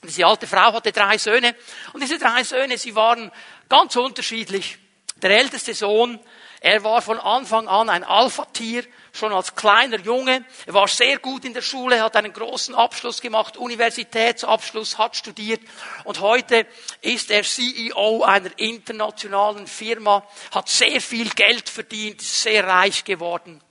[0.04, 1.56] diese alte Frau hatte drei Söhne
[1.94, 3.32] und diese drei Söhne, sie waren
[3.70, 4.78] ganz unterschiedlich.
[5.22, 6.20] Der älteste Sohn,
[6.60, 8.84] er war von Anfang an ein Alpha-Tier,
[9.14, 10.46] schon als kleiner Junge.
[10.66, 15.62] Er war sehr gut in der Schule, hat einen großen Abschluss gemacht, Universitätsabschluss, hat studiert
[16.04, 16.66] und heute
[17.02, 23.62] ist er CEO einer internationalen Firma, hat sehr viel Geld verdient, sehr reich geworden.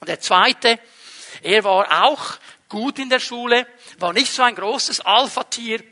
[0.00, 0.78] Und der zweite,
[1.42, 2.38] er war auch
[2.72, 3.66] gut in der Schule,
[3.98, 5.84] war nicht so ein großes Alpha-Tier.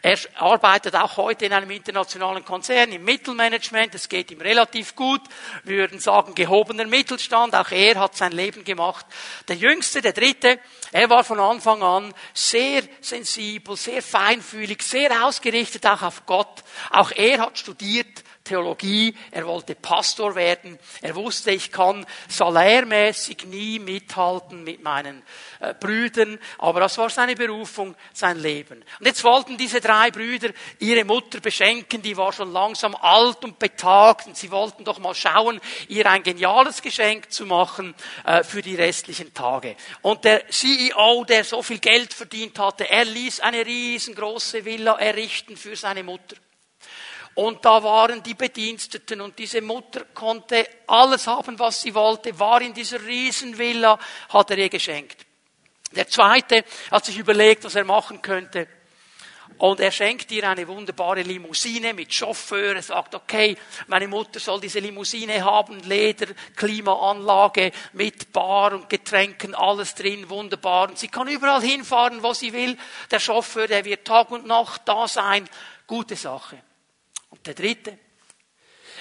[0.00, 3.94] Er arbeitet auch heute in einem internationalen Konzern im Mittelmanagement.
[3.94, 5.20] Es geht ihm relativ gut.
[5.64, 7.54] Wir würden sagen gehobener Mittelstand.
[7.54, 9.04] Auch er hat sein Leben gemacht.
[9.48, 10.60] Der Jüngste, der Dritte,
[10.92, 16.64] er war von Anfang an sehr sensibel, sehr feinfühlig, sehr ausgerichtet auch auf Gott.
[16.90, 20.78] Auch er hat studiert, Theologie, er wollte Pastor werden.
[21.02, 25.22] Er wusste, ich kann salärmäßig nie mithalten mit meinen
[25.60, 28.84] äh, Brüdern, aber das war seine Berufung, sein Leben.
[29.00, 33.58] Und jetzt wollten diese drei Brüder ihre Mutter beschenken, die war schon langsam alt und
[33.58, 38.62] betagt und sie wollten doch mal schauen, ihr ein geniales Geschenk zu machen äh, für
[38.62, 39.76] die restlichen Tage.
[40.02, 45.56] Und der CEO, der so viel Geld verdient hatte, er ließ eine riesengroße Villa errichten
[45.56, 46.36] für seine Mutter.
[47.36, 52.62] Und da waren die Bediensteten und diese Mutter konnte alles haben, was sie wollte, war
[52.62, 53.98] in dieser Riesenvilla,
[54.30, 55.26] hat er ihr geschenkt.
[55.92, 58.66] Der zweite hat sich überlegt, was er machen könnte.
[59.58, 62.74] Und er schenkt ihr eine wunderbare Limousine mit Chauffeur.
[62.74, 69.54] Er sagt, okay, meine Mutter soll diese Limousine haben, Leder, Klimaanlage mit Bar und Getränken,
[69.54, 70.88] alles drin, wunderbar.
[70.88, 72.78] Und sie kann überall hinfahren, wo sie will.
[73.10, 75.46] Der Chauffeur, der wird Tag und Nacht da sein.
[75.86, 76.62] Gute Sache.
[77.46, 77.98] Der dritte,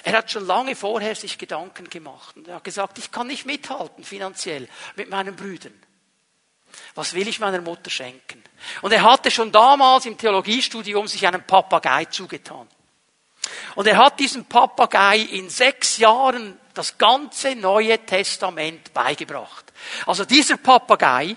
[0.04, 3.46] er hat schon lange vorher sich Gedanken gemacht und er hat gesagt, ich kann nicht
[3.46, 5.74] mithalten finanziell mit meinen Brüdern.
[6.94, 8.44] Was will ich meiner Mutter schenken?
[8.82, 12.68] Und er hatte schon damals im Theologiestudium sich einen Papagei zugetan.
[13.76, 19.72] Und er hat diesem Papagei in sechs Jahren das ganze Neue Testament beigebracht.
[20.06, 21.36] Also dieser Papagei,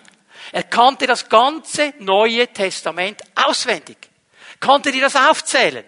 [0.53, 3.97] er kannte das ganze Neue Testament auswendig.
[4.61, 5.85] Konnte dir das aufzählen?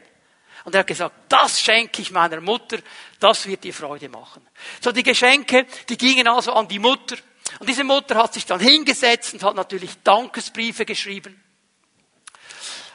[0.64, 2.78] Und er hat gesagt, das schenke ich meiner Mutter,
[3.18, 4.46] das wird ihr Freude machen.
[4.80, 7.16] So die Geschenke, die gingen also an die Mutter.
[7.58, 11.42] Und diese Mutter hat sich dann hingesetzt und hat natürlich Dankesbriefe geschrieben.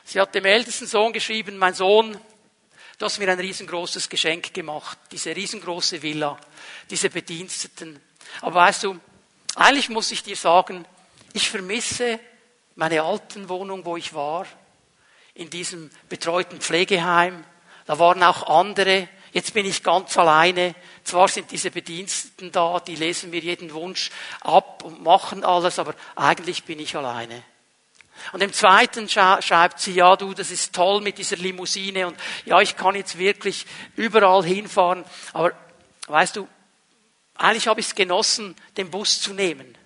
[0.04, 2.17] Sie hat dem ältesten Sohn geschrieben, mein Sohn,
[2.97, 6.39] du hast mir ein riesengroßes Geschenk gemacht, diese riesengroße Villa,
[6.89, 7.99] diese Bediensteten.
[8.41, 8.99] Aber weißt du,
[9.56, 10.86] eigentlich muss ich dir sagen,
[11.34, 12.19] ich vermisse
[12.75, 14.45] meine alten Wohnung, wo ich war,
[15.34, 17.43] in diesem betreuten Pflegeheim,
[17.86, 19.08] da waren auch andere.
[19.32, 20.76] Jetzt bin ich ganz alleine.
[21.04, 24.10] Zwar sind diese Bediensteten da, die lesen mir jeden Wunsch
[24.41, 27.43] ab und machen alles, aber eigentlich bin ich alleine.
[28.32, 32.62] Und im zweiten schreibt sie, ja du, das ist toll mit dieser Limousine und ja,
[32.62, 35.52] ich kann jetzt wirklich überall hinfahren, aber
[36.08, 36.48] weißt du,
[37.36, 39.78] eigentlich habe ich es genossen, den Bus zu nehmen.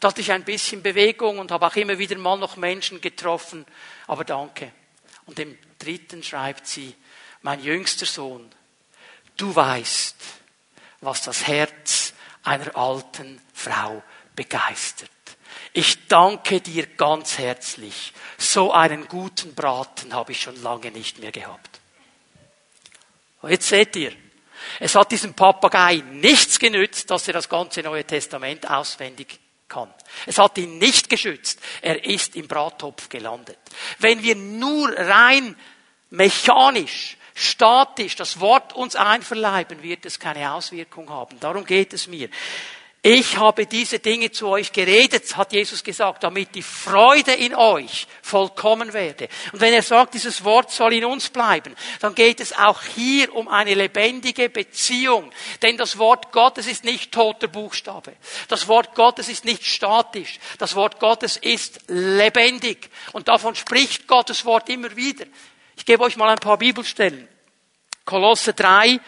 [0.00, 3.66] Da hatte ich ein bisschen Bewegung und habe auch immer wieder mal noch Menschen getroffen,
[4.06, 4.72] aber danke.
[5.26, 6.94] Und im dritten schreibt sie,
[7.42, 8.50] mein jüngster Sohn,
[9.36, 10.16] du weißt,
[11.00, 14.02] was das Herz einer alten Frau
[14.34, 15.10] begeistert.
[15.72, 18.12] Ich danke dir ganz herzlich.
[18.36, 21.80] So einen guten Braten habe ich schon lange nicht mehr gehabt.
[23.42, 24.12] Jetzt seht ihr,
[24.78, 29.92] es hat diesem Papagei nichts genützt, dass er das ganze Neue Testament auswendig kann.
[30.26, 31.58] Es hat ihn nicht geschützt.
[31.80, 33.58] Er ist im Brattopf gelandet.
[33.98, 35.56] Wenn wir nur rein
[36.10, 41.38] mechanisch statisch das Wort uns einverleiben, wird es keine Auswirkung haben.
[41.40, 42.28] Darum geht es mir.
[43.04, 48.06] Ich habe diese Dinge zu euch geredet, hat Jesus gesagt, damit die Freude in euch
[48.22, 49.28] vollkommen werde.
[49.50, 53.34] Und wenn er sagt, dieses Wort soll in uns bleiben, dann geht es auch hier
[53.34, 55.32] um eine lebendige Beziehung.
[55.62, 58.12] Denn das Wort Gottes ist nicht toter Buchstabe.
[58.46, 60.38] Das Wort Gottes ist nicht statisch.
[60.58, 62.88] Das Wort Gottes ist lebendig.
[63.10, 65.24] Und davon spricht Gottes Wort immer wieder.
[65.82, 67.26] Ich gebe euch mal ein paar Bibelstellen.
[68.04, 69.00] Kolosse 3,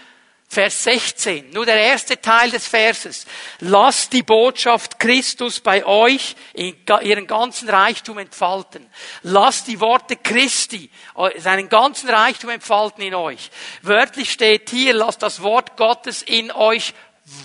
[0.48, 1.50] Vers 16.
[1.50, 3.26] Nur der erste Teil des Verses.
[3.60, 8.90] Lasst die Botschaft Christus bei euch in ihren ganzen Reichtum entfalten.
[9.22, 10.90] Lasst die Worte Christi
[11.36, 13.52] seinen ganzen Reichtum entfalten in euch.
[13.82, 16.92] Wörtlich steht hier, lasst das Wort Gottes in euch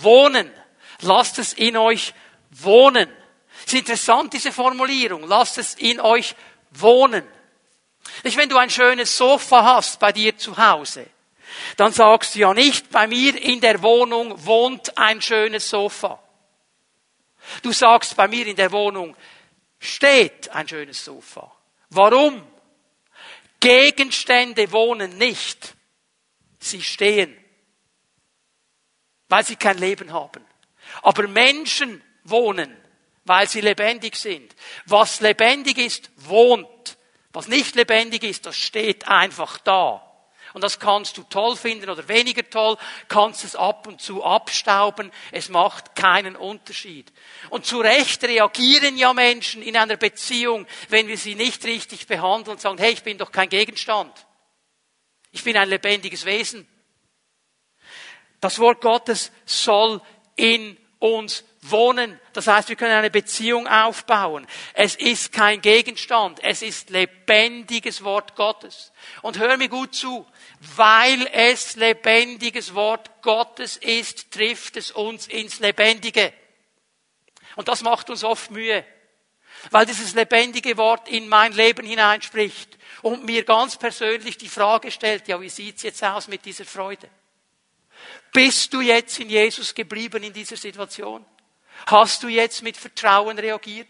[0.02, 0.50] wohnen.
[1.02, 2.14] Lasst es in euch
[2.50, 3.08] wohnen.
[3.60, 5.22] Es ist interessant, diese Formulierung.
[5.28, 6.34] Lasst es in euch
[6.72, 7.22] wohnen.
[8.24, 11.06] Nicht, wenn du ein schönes Sofa hast bei dir zu Hause,
[11.76, 16.22] dann sagst du ja nicht, bei mir in der Wohnung wohnt ein schönes Sofa.
[17.62, 19.16] Du sagst, bei mir in der Wohnung
[19.78, 21.50] steht ein schönes Sofa.
[21.88, 22.46] Warum?
[23.58, 25.74] Gegenstände wohnen nicht.
[26.58, 27.36] Sie stehen,
[29.28, 30.44] weil sie kein Leben haben.
[31.02, 32.76] Aber Menschen wohnen,
[33.24, 34.54] weil sie lebendig sind.
[34.86, 36.68] Was lebendig ist, wohnt.
[37.32, 40.06] Was nicht lebendig ist, das steht einfach da.
[40.52, 45.12] Und das kannst du toll finden oder weniger toll, kannst es ab und zu abstauben.
[45.30, 47.12] Es macht keinen Unterschied.
[47.50, 52.56] Und zu Recht reagieren ja Menschen in einer Beziehung, wenn wir sie nicht richtig behandeln
[52.56, 54.26] und sagen, hey, ich bin doch kein Gegenstand.
[55.30, 56.66] Ich bin ein lebendiges Wesen.
[58.40, 60.00] Das Wort Gottes soll
[60.34, 62.18] in uns wohnen.
[62.32, 64.46] Das heißt, wir können eine Beziehung aufbauen.
[64.72, 66.42] Es ist kein Gegenstand.
[66.42, 68.92] Es ist lebendiges Wort Gottes.
[69.22, 70.26] Und hör mir gut zu.
[70.76, 76.32] Weil es lebendiges Wort Gottes ist, trifft es uns ins Lebendige.
[77.56, 78.84] Und das macht uns oft Mühe.
[79.70, 85.28] Weil dieses lebendige Wort in mein Leben hineinspricht und mir ganz persönlich die Frage stellt,
[85.28, 87.08] ja, wie sieht's jetzt aus mit dieser Freude?
[88.32, 91.24] Bist du jetzt in Jesus geblieben in dieser Situation?
[91.86, 93.88] Hast du jetzt mit Vertrauen reagiert?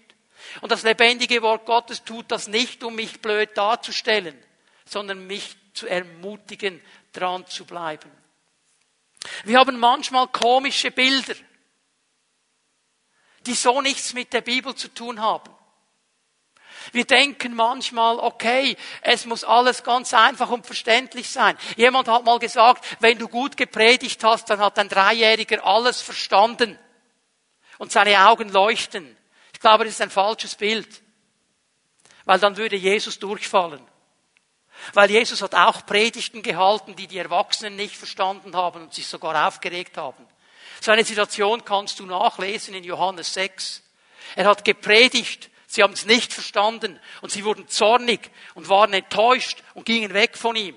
[0.60, 4.36] Und das lebendige Wort Gottes tut das nicht, um mich blöd darzustellen,
[4.84, 6.82] sondern mich zu ermutigen,
[7.12, 8.10] dran zu bleiben.
[9.44, 11.34] Wir haben manchmal komische Bilder,
[13.46, 15.54] die so nichts mit der Bibel zu tun haben.
[16.92, 21.56] Wir denken manchmal, okay, es muss alles ganz einfach und verständlich sein.
[21.76, 26.78] Jemand hat mal gesagt, wenn du gut gepredigt hast, dann hat ein Dreijähriger alles verstanden
[27.80, 29.16] und seine Augen leuchten.
[29.54, 31.02] Ich glaube, das ist ein falsches Bild,
[32.26, 33.80] weil dann würde Jesus durchfallen.
[34.92, 39.48] Weil Jesus hat auch Predigten gehalten, die die Erwachsenen nicht verstanden haben und sich sogar
[39.48, 40.26] aufgeregt haben.
[40.80, 43.82] So eine Situation kannst du nachlesen in Johannes 6.
[44.36, 49.62] Er hat gepredigt Sie haben es nicht verstanden und sie wurden zornig und waren enttäuscht
[49.74, 50.76] und gingen weg von ihm.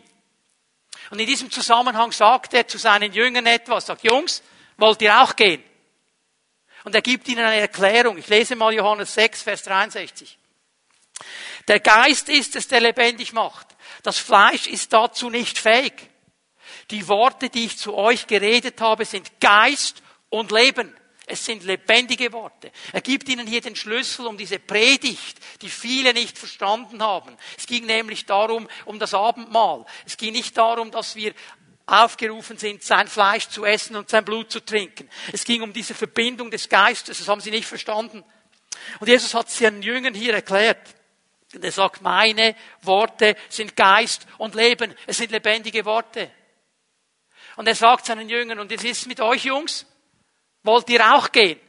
[1.10, 4.44] Und in diesem Zusammenhang sagt er zu seinen Jüngern etwas, sagt, Jungs,
[4.78, 5.64] wollt ihr auch gehen?
[6.84, 8.18] Und er gibt ihnen eine Erklärung.
[8.18, 10.38] Ich lese mal Johannes 6, Vers 63.
[11.68, 13.68] Der Geist ist es, der lebendig macht.
[14.04, 15.94] Das Fleisch ist dazu nicht fähig.
[16.92, 20.94] Die Worte, die ich zu euch geredet habe, sind Geist und Leben.
[21.26, 22.70] Es sind lebendige Worte.
[22.92, 27.38] Er gibt ihnen hier den Schlüssel um diese Predigt, die viele nicht verstanden haben.
[27.58, 29.86] Es ging nämlich darum, um das Abendmahl.
[30.06, 31.34] Es ging nicht darum, dass wir
[31.86, 35.10] aufgerufen sind, sein Fleisch zu essen und sein Blut zu trinken.
[35.32, 37.18] Es ging um diese Verbindung des Geistes.
[37.18, 38.24] Das haben sie nicht verstanden.
[39.00, 40.96] Und Jesus hat es seinen Jüngern hier erklärt.
[41.54, 44.96] Und er sagt, meine Worte sind Geist und Leben.
[45.06, 46.32] Es sind lebendige Worte.
[47.58, 49.86] Und er sagt seinen Jüngern, und es ist mit euch Jungs,
[50.64, 51.60] Wollt ihr auch gehen?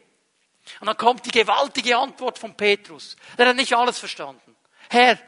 [0.81, 3.17] Und dann kommt die gewaltige Antwort von Petrus.
[3.37, 4.57] Der hat nicht alles verstanden.
[4.89, 5.19] Herr,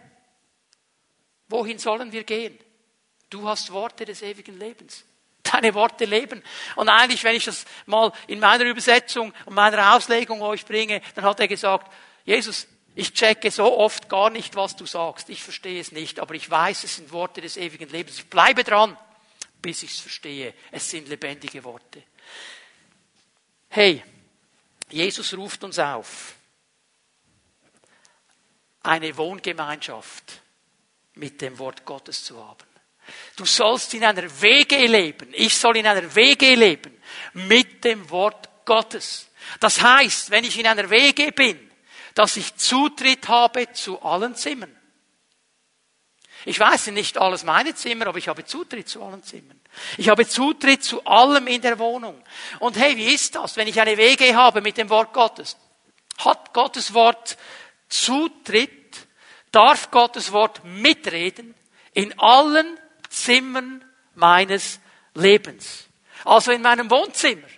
[1.48, 2.58] wohin sollen wir gehen?
[3.30, 5.04] Du hast Worte des ewigen Lebens.
[5.42, 6.42] Deine Worte leben.
[6.74, 11.24] Und eigentlich, wenn ich das mal in meiner Übersetzung und meiner Auslegung euch bringe, dann
[11.24, 11.92] hat er gesagt,
[12.24, 15.28] Jesus, ich checke so oft gar nicht, was du sagst.
[15.28, 18.18] Ich verstehe es nicht, aber ich weiß, es sind Worte des ewigen Lebens.
[18.18, 18.96] Ich bleibe dran,
[19.60, 20.54] bis ich es verstehe.
[20.70, 22.02] Es sind lebendige Worte.
[23.68, 24.02] Hey,
[24.88, 26.34] Jesus ruft uns auf,
[28.82, 30.40] eine Wohngemeinschaft
[31.14, 32.75] mit dem Wort Gottes zu haben.
[33.36, 35.28] Du sollst in einer Wege leben.
[35.32, 36.96] Ich soll in einer Wege leben
[37.34, 39.28] mit dem Wort Gottes.
[39.60, 41.58] Das heißt, wenn ich in einer Wege bin,
[42.14, 44.74] dass ich Zutritt habe zu allen Zimmern.
[46.46, 49.60] Ich weiß nicht alles meine Zimmer, aber ich habe Zutritt zu allen Zimmern.
[49.98, 52.22] Ich habe Zutritt zu allem in der Wohnung.
[52.60, 55.56] Und hey, wie ist das, wenn ich eine WG habe mit dem Wort Gottes?
[56.18, 57.36] Hat Gottes Wort
[57.88, 59.06] Zutritt?
[59.50, 61.54] Darf Gottes Wort mitreden
[61.92, 62.78] in allen
[63.16, 64.78] Zimmern meines
[65.14, 65.86] Lebens?
[66.24, 67.48] Also in meinem Wohnzimmer.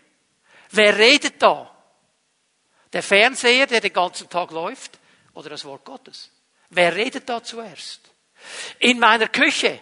[0.71, 1.75] Wer redet da?
[2.93, 4.99] Der Fernseher, der den ganzen Tag läuft,
[5.35, 6.31] oder das Wort Gottes?
[6.71, 8.01] Wer redet da zuerst?
[8.79, 9.81] In meiner Küche,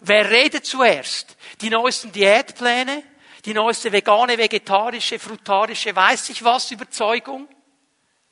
[0.00, 1.36] wer redet zuerst?
[1.60, 3.02] Die neuesten Diätpläne,
[3.44, 7.48] die neueste vegane, vegetarische, frutarische, weiß ich was, Überzeugung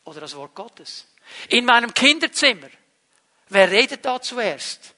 [0.04, 1.06] oder das Wort Gottes?
[1.48, 2.68] In meinem Kinderzimmer,
[3.48, 4.93] wer redet da zuerst?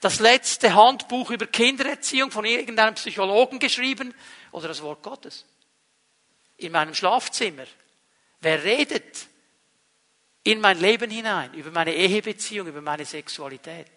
[0.00, 4.14] Das letzte Handbuch über Kindererziehung von irgendeinem Psychologen geschrieben
[4.52, 5.44] oder das Wort Gottes?
[6.58, 7.66] In meinem Schlafzimmer,
[8.40, 9.26] wer redet
[10.42, 13.90] in mein Leben hinein, über meine Ehebeziehung, über meine Sexualität?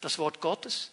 [0.00, 0.90] Das Wort Gottes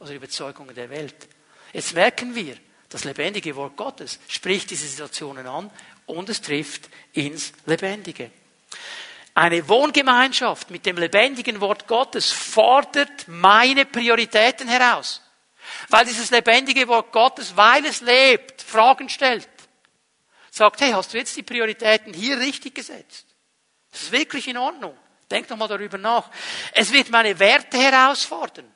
[0.00, 1.28] oder Überzeugungen der Welt.
[1.72, 2.56] Jetzt merken wir,
[2.88, 5.70] das lebendige Wort Gottes spricht diese Situationen an
[6.06, 8.30] und es trifft ins Lebendige.
[9.36, 15.20] Eine Wohngemeinschaft mit dem lebendigen Wort Gottes fordert meine Prioritäten heraus.
[15.90, 19.46] Weil dieses lebendige Wort Gottes, weil es lebt, Fragen stellt.
[20.50, 23.26] Sagt, hey, hast du jetzt die Prioritäten hier richtig gesetzt?
[23.92, 24.96] Das ist wirklich in Ordnung.
[25.30, 26.30] Denk doch mal darüber nach.
[26.72, 28.72] Es wird meine Werte herausfordern.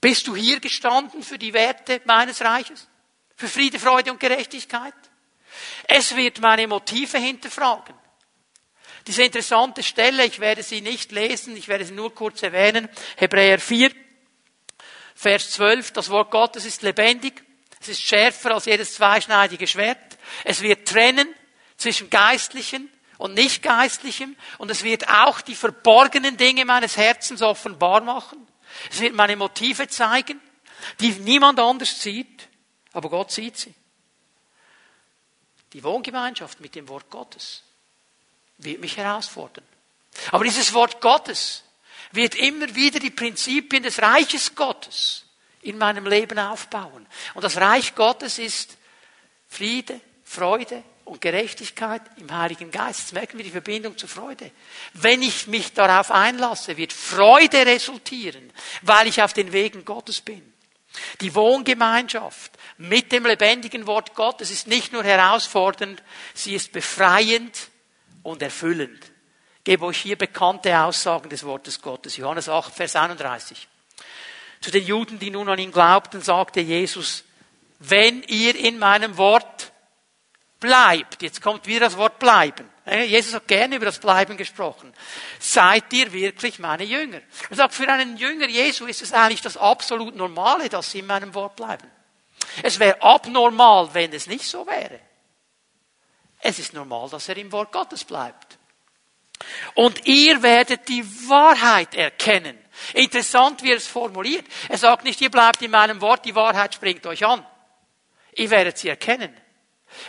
[0.00, 2.86] Bist du hier gestanden für die Werte meines Reiches?
[3.34, 4.94] Für Friede, Freude und Gerechtigkeit?
[5.88, 8.00] Es wird meine Motive hinterfragen.
[9.06, 12.88] Diese interessante Stelle, ich werde sie nicht lesen, ich werde sie nur kurz erwähnen.
[13.16, 13.90] Hebräer 4,
[15.14, 17.42] Vers 12, das Wort Gottes ist lebendig,
[17.80, 19.98] es ist schärfer als jedes zweischneidige Schwert
[20.44, 21.28] Es wird trennen
[21.76, 28.46] zwischen Geistlichen und Nicht-Geistlichem und es wird auch die verborgenen Dinge meines Herzens offenbar machen.
[28.90, 30.40] Es wird meine Motive zeigen,
[31.00, 32.48] die niemand anders sieht,
[32.92, 33.74] aber Gott sieht sie.
[35.72, 37.62] Die Wohngemeinschaft mit dem Wort Gottes
[38.64, 39.64] wird mich herausfordern.
[40.30, 41.64] Aber dieses Wort Gottes
[42.12, 45.24] wird immer wieder die Prinzipien des Reiches Gottes
[45.62, 47.06] in meinem Leben aufbauen.
[47.34, 48.76] Und das Reich Gottes ist
[49.48, 53.00] Friede, Freude und Gerechtigkeit im Heiligen Geist.
[53.00, 54.50] Jetzt merken wir die Verbindung zur Freude.
[54.94, 58.52] Wenn ich mich darauf einlasse, wird Freude resultieren,
[58.82, 60.52] weil ich auf den Wegen Gottes bin.
[61.20, 66.02] Die Wohngemeinschaft mit dem lebendigen Wort Gottes ist nicht nur herausfordernd,
[66.34, 67.71] sie ist befreiend
[68.22, 69.12] und erfüllend.
[69.58, 72.16] Ich gebe euch hier bekannte Aussagen des Wortes Gottes.
[72.16, 73.68] Johannes 8, Vers 31.
[74.60, 77.24] Zu den Juden, die nun an ihn glaubten, sagte Jesus,
[77.78, 79.72] wenn ihr in meinem Wort
[80.60, 82.68] bleibt, jetzt kommt wieder das Wort bleiben.
[83.06, 84.92] Jesus hat gerne über das Bleiben gesprochen.
[85.38, 87.20] Seid ihr wirklich meine Jünger?
[87.50, 91.06] Er sagt, für einen Jünger Jesu ist es eigentlich das absolut Normale, dass sie in
[91.06, 91.88] meinem Wort bleiben.
[92.62, 94.98] Es wäre abnormal, wenn es nicht so wäre.
[96.44, 98.58] Es ist normal, dass er im Wort Gottes bleibt.
[99.74, 102.58] Und ihr werdet die Wahrheit erkennen.
[102.94, 104.44] Interessant, wie er es formuliert.
[104.68, 107.46] Er sagt nicht, ihr bleibt in meinem Wort, die Wahrheit springt euch an.
[108.34, 109.34] Ihr werdet sie erkennen,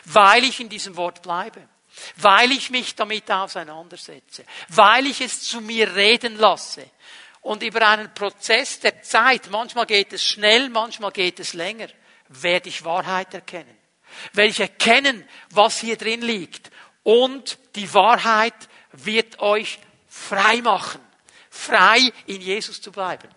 [0.06, 1.68] weil ich in diesem Wort bleibe,
[2.16, 6.90] weil ich mich damit auseinandersetze, weil ich es zu mir reden lasse.
[7.42, 11.90] Und über einen Prozess der Zeit, manchmal geht es schnell, manchmal geht es länger,
[12.30, 13.83] werde ich Wahrheit erkennen.
[14.34, 16.72] Werde ich erkennen, was hier drin liegt.
[17.04, 18.54] Und die Wahrheit
[18.92, 21.02] wird euch frei machen.
[21.50, 23.30] Frei in Jesus zu bleiben.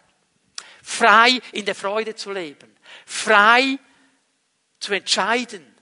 [0.82, 2.74] Frei in der Freude zu leben.
[3.04, 3.78] Frei
[4.78, 5.74] zu entscheiden,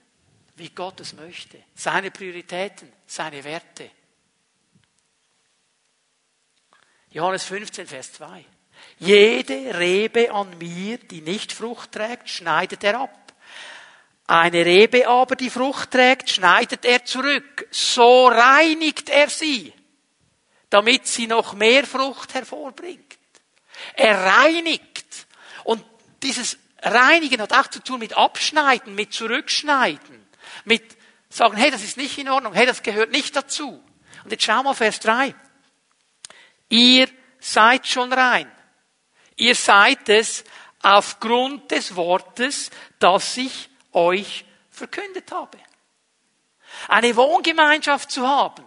[0.55, 1.61] wie Gott es möchte.
[1.75, 3.91] Seine Prioritäten, seine Werte.
[7.11, 8.43] Johannes 15, Vers 2.
[8.99, 13.24] Jede Rebe an mir, die nicht Frucht trägt, schneidet er ab.
[14.27, 17.67] Eine Rebe aber, die Frucht trägt, schneidet er zurück.
[17.69, 19.71] So reinigt er sie,
[20.69, 23.17] damit sie noch mehr Frucht hervorbringt.
[23.93, 25.27] Er reinigt.
[25.63, 25.83] Und
[26.23, 30.25] dieses Reinigen hat auch zu tun mit Abschneiden, mit Zurückschneiden,
[30.65, 30.83] mit
[31.29, 33.83] sagen, hey, das ist nicht in Ordnung, hey, das gehört nicht dazu.
[34.23, 35.35] Und jetzt schau mal Vers 3.
[36.69, 37.07] Ihr
[37.39, 38.49] seid schon rein.
[39.35, 40.43] Ihr seid es
[40.81, 45.57] aufgrund des Wortes, das ich euch verkündet habe.
[46.87, 48.65] Eine Wohngemeinschaft zu haben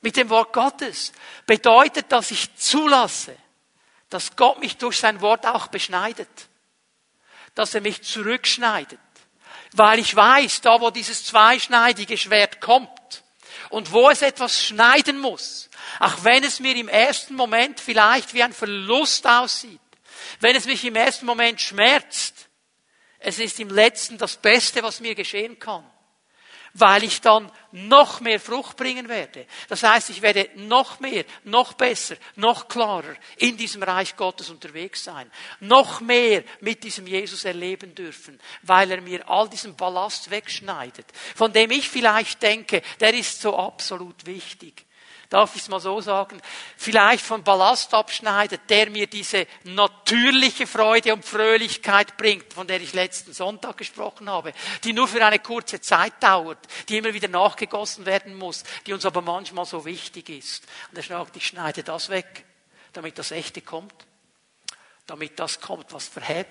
[0.00, 1.12] mit dem Wort Gottes
[1.46, 3.36] bedeutet, dass ich zulasse,
[4.10, 6.28] dass Gott mich durch sein Wort auch beschneidet,
[7.54, 8.98] dass er mich zurückschneidet,
[9.72, 12.90] weil ich weiß, da wo dieses zweischneidige Schwert kommt
[13.70, 18.42] und wo es etwas schneiden muss, auch wenn es mir im ersten Moment vielleicht wie
[18.42, 19.80] ein Verlust aussieht,
[20.40, 22.48] wenn es mich im ersten Moment schmerzt,
[23.22, 25.84] es ist im letzten das Beste, was mir geschehen kann.
[26.74, 29.46] Weil ich dann noch mehr Frucht bringen werde.
[29.68, 35.04] Das heißt, ich werde noch mehr, noch besser, noch klarer in diesem Reich Gottes unterwegs
[35.04, 35.30] sein.
[35.60, 41.52] Noch mehr mit diesem Jesus erleben dürfen, weil er mir all diesen Ballast wegschneidet, von
[41.52, 44.86] dem ich vielleicht denke, der ist so absolut wichtig
[45.32, 46.40] darf ich es mal so sagen,
[46.76, 52.92] vielleicht von Ballast abschneidet, der mir diese natürliche Freude und Fröhlichkeit bringt, von der ich
[52.92, 54.52] letzten Sonntag gesprochen habe,
[54.84, 56.58] die nur für eine kurze Zeit dauert,
[56.88, 60.66] die immer wieder nachgegossen werden muss, die uns aber manchmal so wichtig ist.
[60.90, 62.44] Und er sagt, ich schneide das weg,
[62.92, 63.94] damit das Echte kommt,
[65.06, 66.46] damit das kommt, was verhält,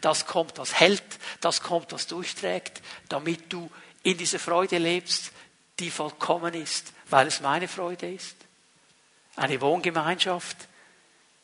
[0.00, 1.02] das kommt, was hält,
[1.40, 3.68] das kommt, was durchträgt, damit du
[4.04, 5.32] in dieser Freude lebst,
[5.80, 8.36] die vollkommen ist, weil es meine Freude ist.
[9.36, 10.56] Eine Wohngemeinschaft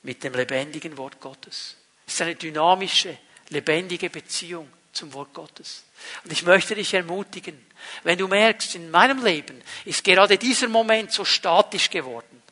[0.02, 1.76] mit dem lebendigen Wort Gottes.
[2.06, 3.16] Es ist eine dynamische,
[3.48, 5.84] lebendige Beziehung zum Wort Gottes.
[6.24, 7.66] Und ich möchte dich ermutigen,
[8.04, 12.42] wenn du merkst, in meinem Leben ist gerade dieser Moment so statisch geworden,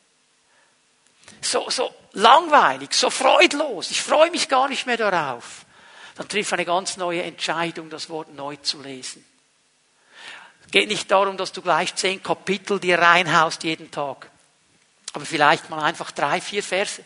[1.41, 5.65] so, so langweilig, so freudlos, ich freue mich gar nicht mehr darauf,
[6.17, 9.25] dann triff eine ganz neue Entscheidung, das Wort neu zu lesen.
[10.71, 14.31] Geht nicht darum, dass du gleich zehn Kapitel dir reinhaust jeden Tag.
[15.15, 17.03] Aber vielleicht mal einfach drei, vier Verse.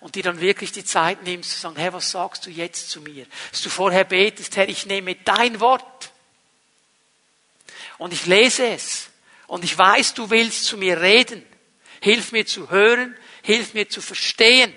[0.00, 3.00] Und dir dann wirklich die Zeit nimmst zu sagen, Herr, was sagst du jetzt zu
[3.02, 3.26] mir?
[3.50, 6.10] Dass du vorher betest, Herr, ich nehme dein Wort.
[7.98, 9.10] Und ich lese es.
[9.46, 11.44] Und ich weiß, du willst zu mir reden.
[12.00, 13.16] Hilf mir zu hören.
[13.42, 14.74] Hilf mir zu verstehen.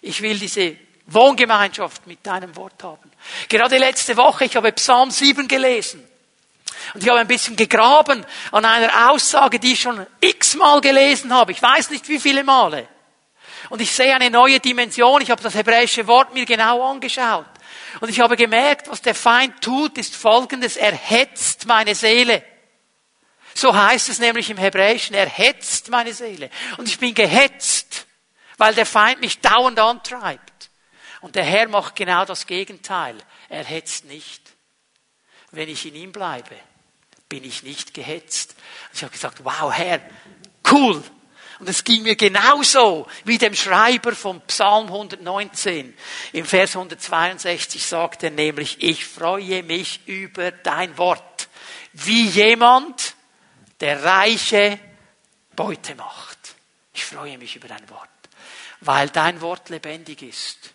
[0.00, 3.10] Ich will diese Wohngemeinschaft mit deinem Wort haben.
[3.48, 6.09] Gerade letzte Woche, ich habe Psalm 7 gelesen.
[6.94, 11.52] Und ich habe ein bisschen gegraben an einer Aussage, die ich schon x-mal gelesen habe.
[11.52, 12.88] Ich weiß nicht wie viele Male.
[13.68, 15.22] Und ich sehe eine neue Dimension.
[15.22, 17.46] Ich habe das hebräische Wort mir genau angeschaut.
[18.00, 20.76] Und ich habe gemerkt, was der Feind tut, ist folgendes.
[20.76, 22.42] Er hetzt meine Seele.
[23.54, 25.14] So heißt es nämlich im Hebräischen.
[25.14, 26.50] Er hetzt meine Seele.
[26.78, 28.06] Und ich bin gehetzt,
[28.58, 30.70] weil der Feind mich dauernd antreibt.
[31.20, 33.16] Und der Herr macht genau das Gegenteil.
[33.48, 34.42] Er hetzt nicht.
[35.52, 36.56] Wenn ich in ihm bleibe,
[37.28, 38.54] bin ich nicht gehetzt.
[38.88, 40.00] Und ich habe gesagt, wow, Herr,
[40.70, 41.02] cool.
[41.60, 45.94] Und es ging mir genauso wie dem Schreiber vom Psalm 119.
[46.32, 51.48] Im Vers 162 sagt er nämlich, ich freue mich über dein Wort.
[51.92, 53.14] Wie jemand,
[53.80, 54.78] der reiche
[55.54, 56.38] Beute macht.
[56.94, 58.08] Ich freue mich über dein Wort.
[58.80, 60.72] Weil dein Wort lebendig ist.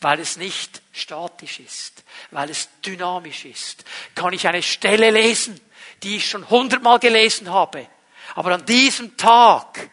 [0.00, 2.04] Weil es nicht statisch ist.
[2.30, 3.84] Weil es dynamisch ist.
[4.14, 5.60] Kann ich eine Stelle lesen,
[6.02, 7.86] die ich schon hundertmal gelesen habe.
[8.34, 9.90] Aber an diesem Tag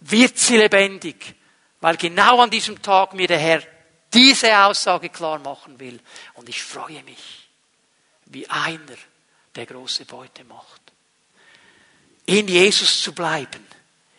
[0.00, 1.34] wird sie lebendig,
[1.80, 3.62] weil genau an diesem Tag mir der Herr
[4.12, 6.00] diese Aussage klar machen will.
[6.34, 7.48] Und ich freue mich,
[8.26, 8.96] wie einer,
[9.54, 10.80] der große Beute macht.
[12.26, 13.66] In Jesus zu bleiben,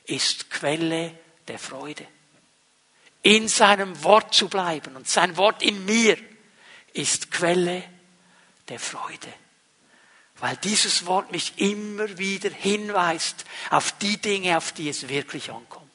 [0.05, 1.17] ist Quelle
[1.47, 2.05] der Freude.
[3.23, 6.17] In seinem Wort zu bleiben und sein Wort in mir
[6.93, 7.83] ist Quelle
[8.69, 9.33] der Freude.
[10.39, 15.89] Weil dieses Wort mich immer wieder hinweist auf die Dinge, auf die es wirklich ankommt.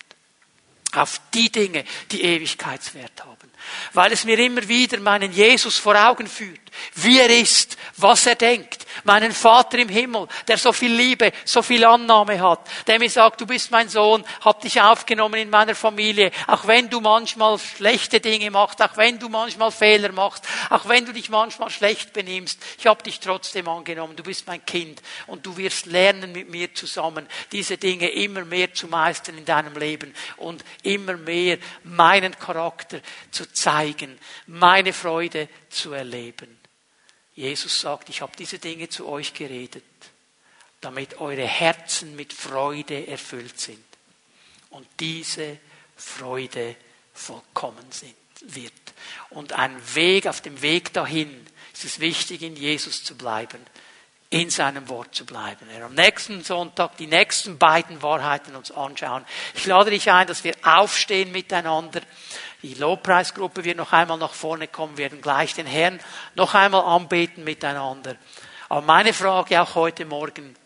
[0.94, 3.50] Auf die Dinge, die Ewigkeitswert haben.
[3.92, 6.60] Weil es mir immer wieder meinen Jesus vor Augen führt,
[6.94, 11.62] wie er ist, was er denkt, meinen Vater im Himmel, der so viel Liebe, so
[11.62, 15.74] viel Annahme hat, der mir sagt, du bist mein Sohn, hab dich aufgenommen in meiner
[15.74, 20.88] Familie, auch wenn du manchmal schlechte Dinge machst, auch wenn du manchmal Fehler machst, auch
[20.88, 25.00] wenn du dich manchmal schlecht benimmst, ich hab dich trotzdem angenommen, du bist mein Kind
[25.26, 29.76] und du wirst lernen mit mir zusammen, diese Dinge immer mehr zu meistern in deinem
[29.76, 33.00] Leben und immer mehr meinen Charakter
[33.30, 36.58] zu zeigen, meine Freude zu erleben.
[37.38, 39.84] Jesus sagt, ich habe diese Dinge zu euch geredet,
[40.80, 43.84] damit eure Herzen mit Freude erfüllt sind
[44.70, 45.58] und diese
[45.96, 46.74] Freude
[47.14, 48.72] vollkommen sind, wird.
[49.30, 53.60] Und ein Weg, auf dem Weg dahin ist es wichtig, in Jesus zu bleiben,
[54.30, 55.70] in seinem Wort zu bleiben.
[55.70, 59.24] Er am nächsten Sonntag die nächsten beiden Wahrheiten uns anschauen.
[59.54, 62.02] Ich lade dich ein, dass wir aufstehen miteinander.
[62.62, 66.00] Die Lobpreisgruppe wird noch einmal nach vorne kommen, werden gleich den Herrn
[66.34, 68.16] noch einmal anbeten miteinander.
[68.68, 70.56] Aber meine Frage auch heute Morgen,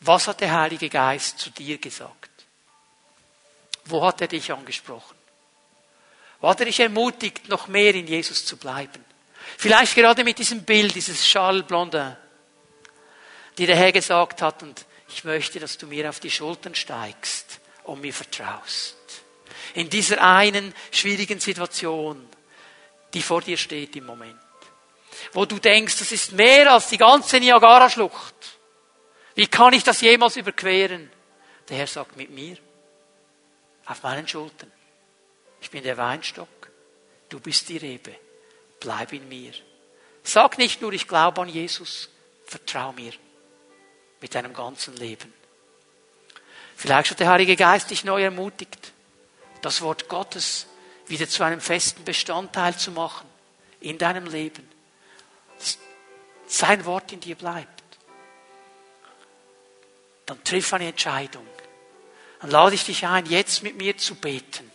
[0.00, 2.30] was hat der Heilige Geist zu dir gesagt?
[3.86, 5.16] Wo hat er dich angesprochen?
[6.40, 9.02] Wo hat er dich ermutigt, noch mehr in Jesus zu bleiben?
[9.56, 12.14] Vielleicht gerade mit diesem Bild, dieses Charles Blondin,
[13.56, 17.60] die der Herr gesagt hat, und ich möchte, dass du mir auf die Schultern steigst
[17.84, 18.95] und mir vertraust
[19.76, 22.26] in dieser einen schwierigen Situation,
[23.12, 24.40] die vor dir steht im Moment.
[25.32, 28.34] Wo du denkst, das ist mehr als die ganze Niagara-Schlucht.
[29.34, 31.10] Wie kann ich das jemals überqueren?
[31.68, 32.56] Der Herr sagt mit mir,
[33.84, 34.72] auf meinen Schultern.
[35.60, 36.70] Ich bin der Weinstock,
[37.28, 38.14] du bist die Rebe,
[38.80, 39.52] bleib in mir.
[40.22, 42.08] Sag nicht nur, ich glaube an Jesus,
[42.46, 43.12] vertrau mir
[44.22, 45.34] mit deinem ganzen Leben.
[46.76, 48.94] Vielleicht hat der Heilige Geist dich neu ermutigt
[49.62, 50.66] das Wort Gottes
[51.06, 53.28] wieder zu einem festen Bestandteil zu machen
[53.80, 54.68] in deinem Leben.
[56.46, 57.68] Sein Wort in dir bleibt.
[60.26, 61.46] Dann triff eine Entscheidung.
[62.40, 64.70] Dann lade ich dich ein, jetzt mit mir zu beten.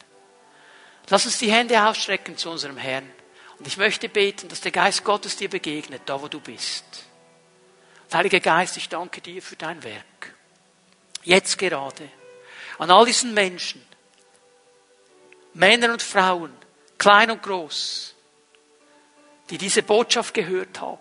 [1.09, 3.09] Lass uns die Hände ausstrecken zu unserem Herrn.
[3.59, 6.85] Und ich möchte beten, dass der Geist Gottes dir begegnet, da wo du bist.
[8.13, 10.33] Heiliger Geist, ich danke dir für dein Werk.
[11.23, 12.09] Jetzt gerade.
[12.77, 13.85] An all diesen Menschen,
[15.53, 16.53] Männer und Frauen,
[16.97, 18.13] klein und groß,
[19.49, 20.99] die diese Botschaft gehört haben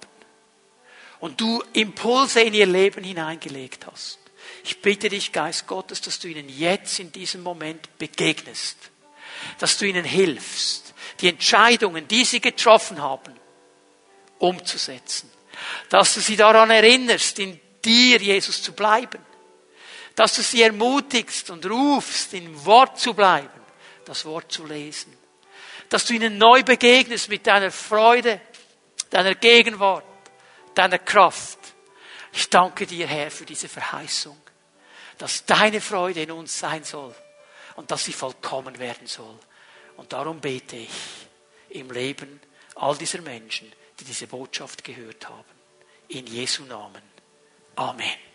[1.20, 4.18] und du Impulse in ihr Leben hineingelegt hast.
[4.64, 8.76] Ich bitte dich, Geist Gottes, dass du ihnen jetzt in diesem Moment begegnest,
[9.58, 13.34] dass du ihnen hilfst, die Entscheidungen, die sie getroffen haben,
[14.38, 15.30] umzusetzen,
[15.88, 19.20] dass du sie daran erinnerst, in dir, Jesus, zu bleiben,
[20.14, 23.59] dass du sie ermutigst und rufst, im Wort zu bleiben,
[24.10, 25.16] das Wort zu lesen.
[25.88, 28.40] Dass du ihnen neu begegnest mit deiner Freude,
[29.08, 30.04] deiner Gegenwart,
[30.74, 31.58] deiner Kraft.
[32.32, 34.36] Ich danke dir, Herr, für diese Verheißung,
[35.16, 37.14] dass deine Freude in uns sein soll
[37.76, 39.38] und dass sie vollkommen werden soll.
[39.96, 40.90] Und darum bete ich
[41.68, 42.40] im Leben
[42.74, 45.44] all dieser Menschen, die diese Botschaft gehört haben.
[46.08, 47.02] In Jesu Namen.
[47.76, 48.29] Amen.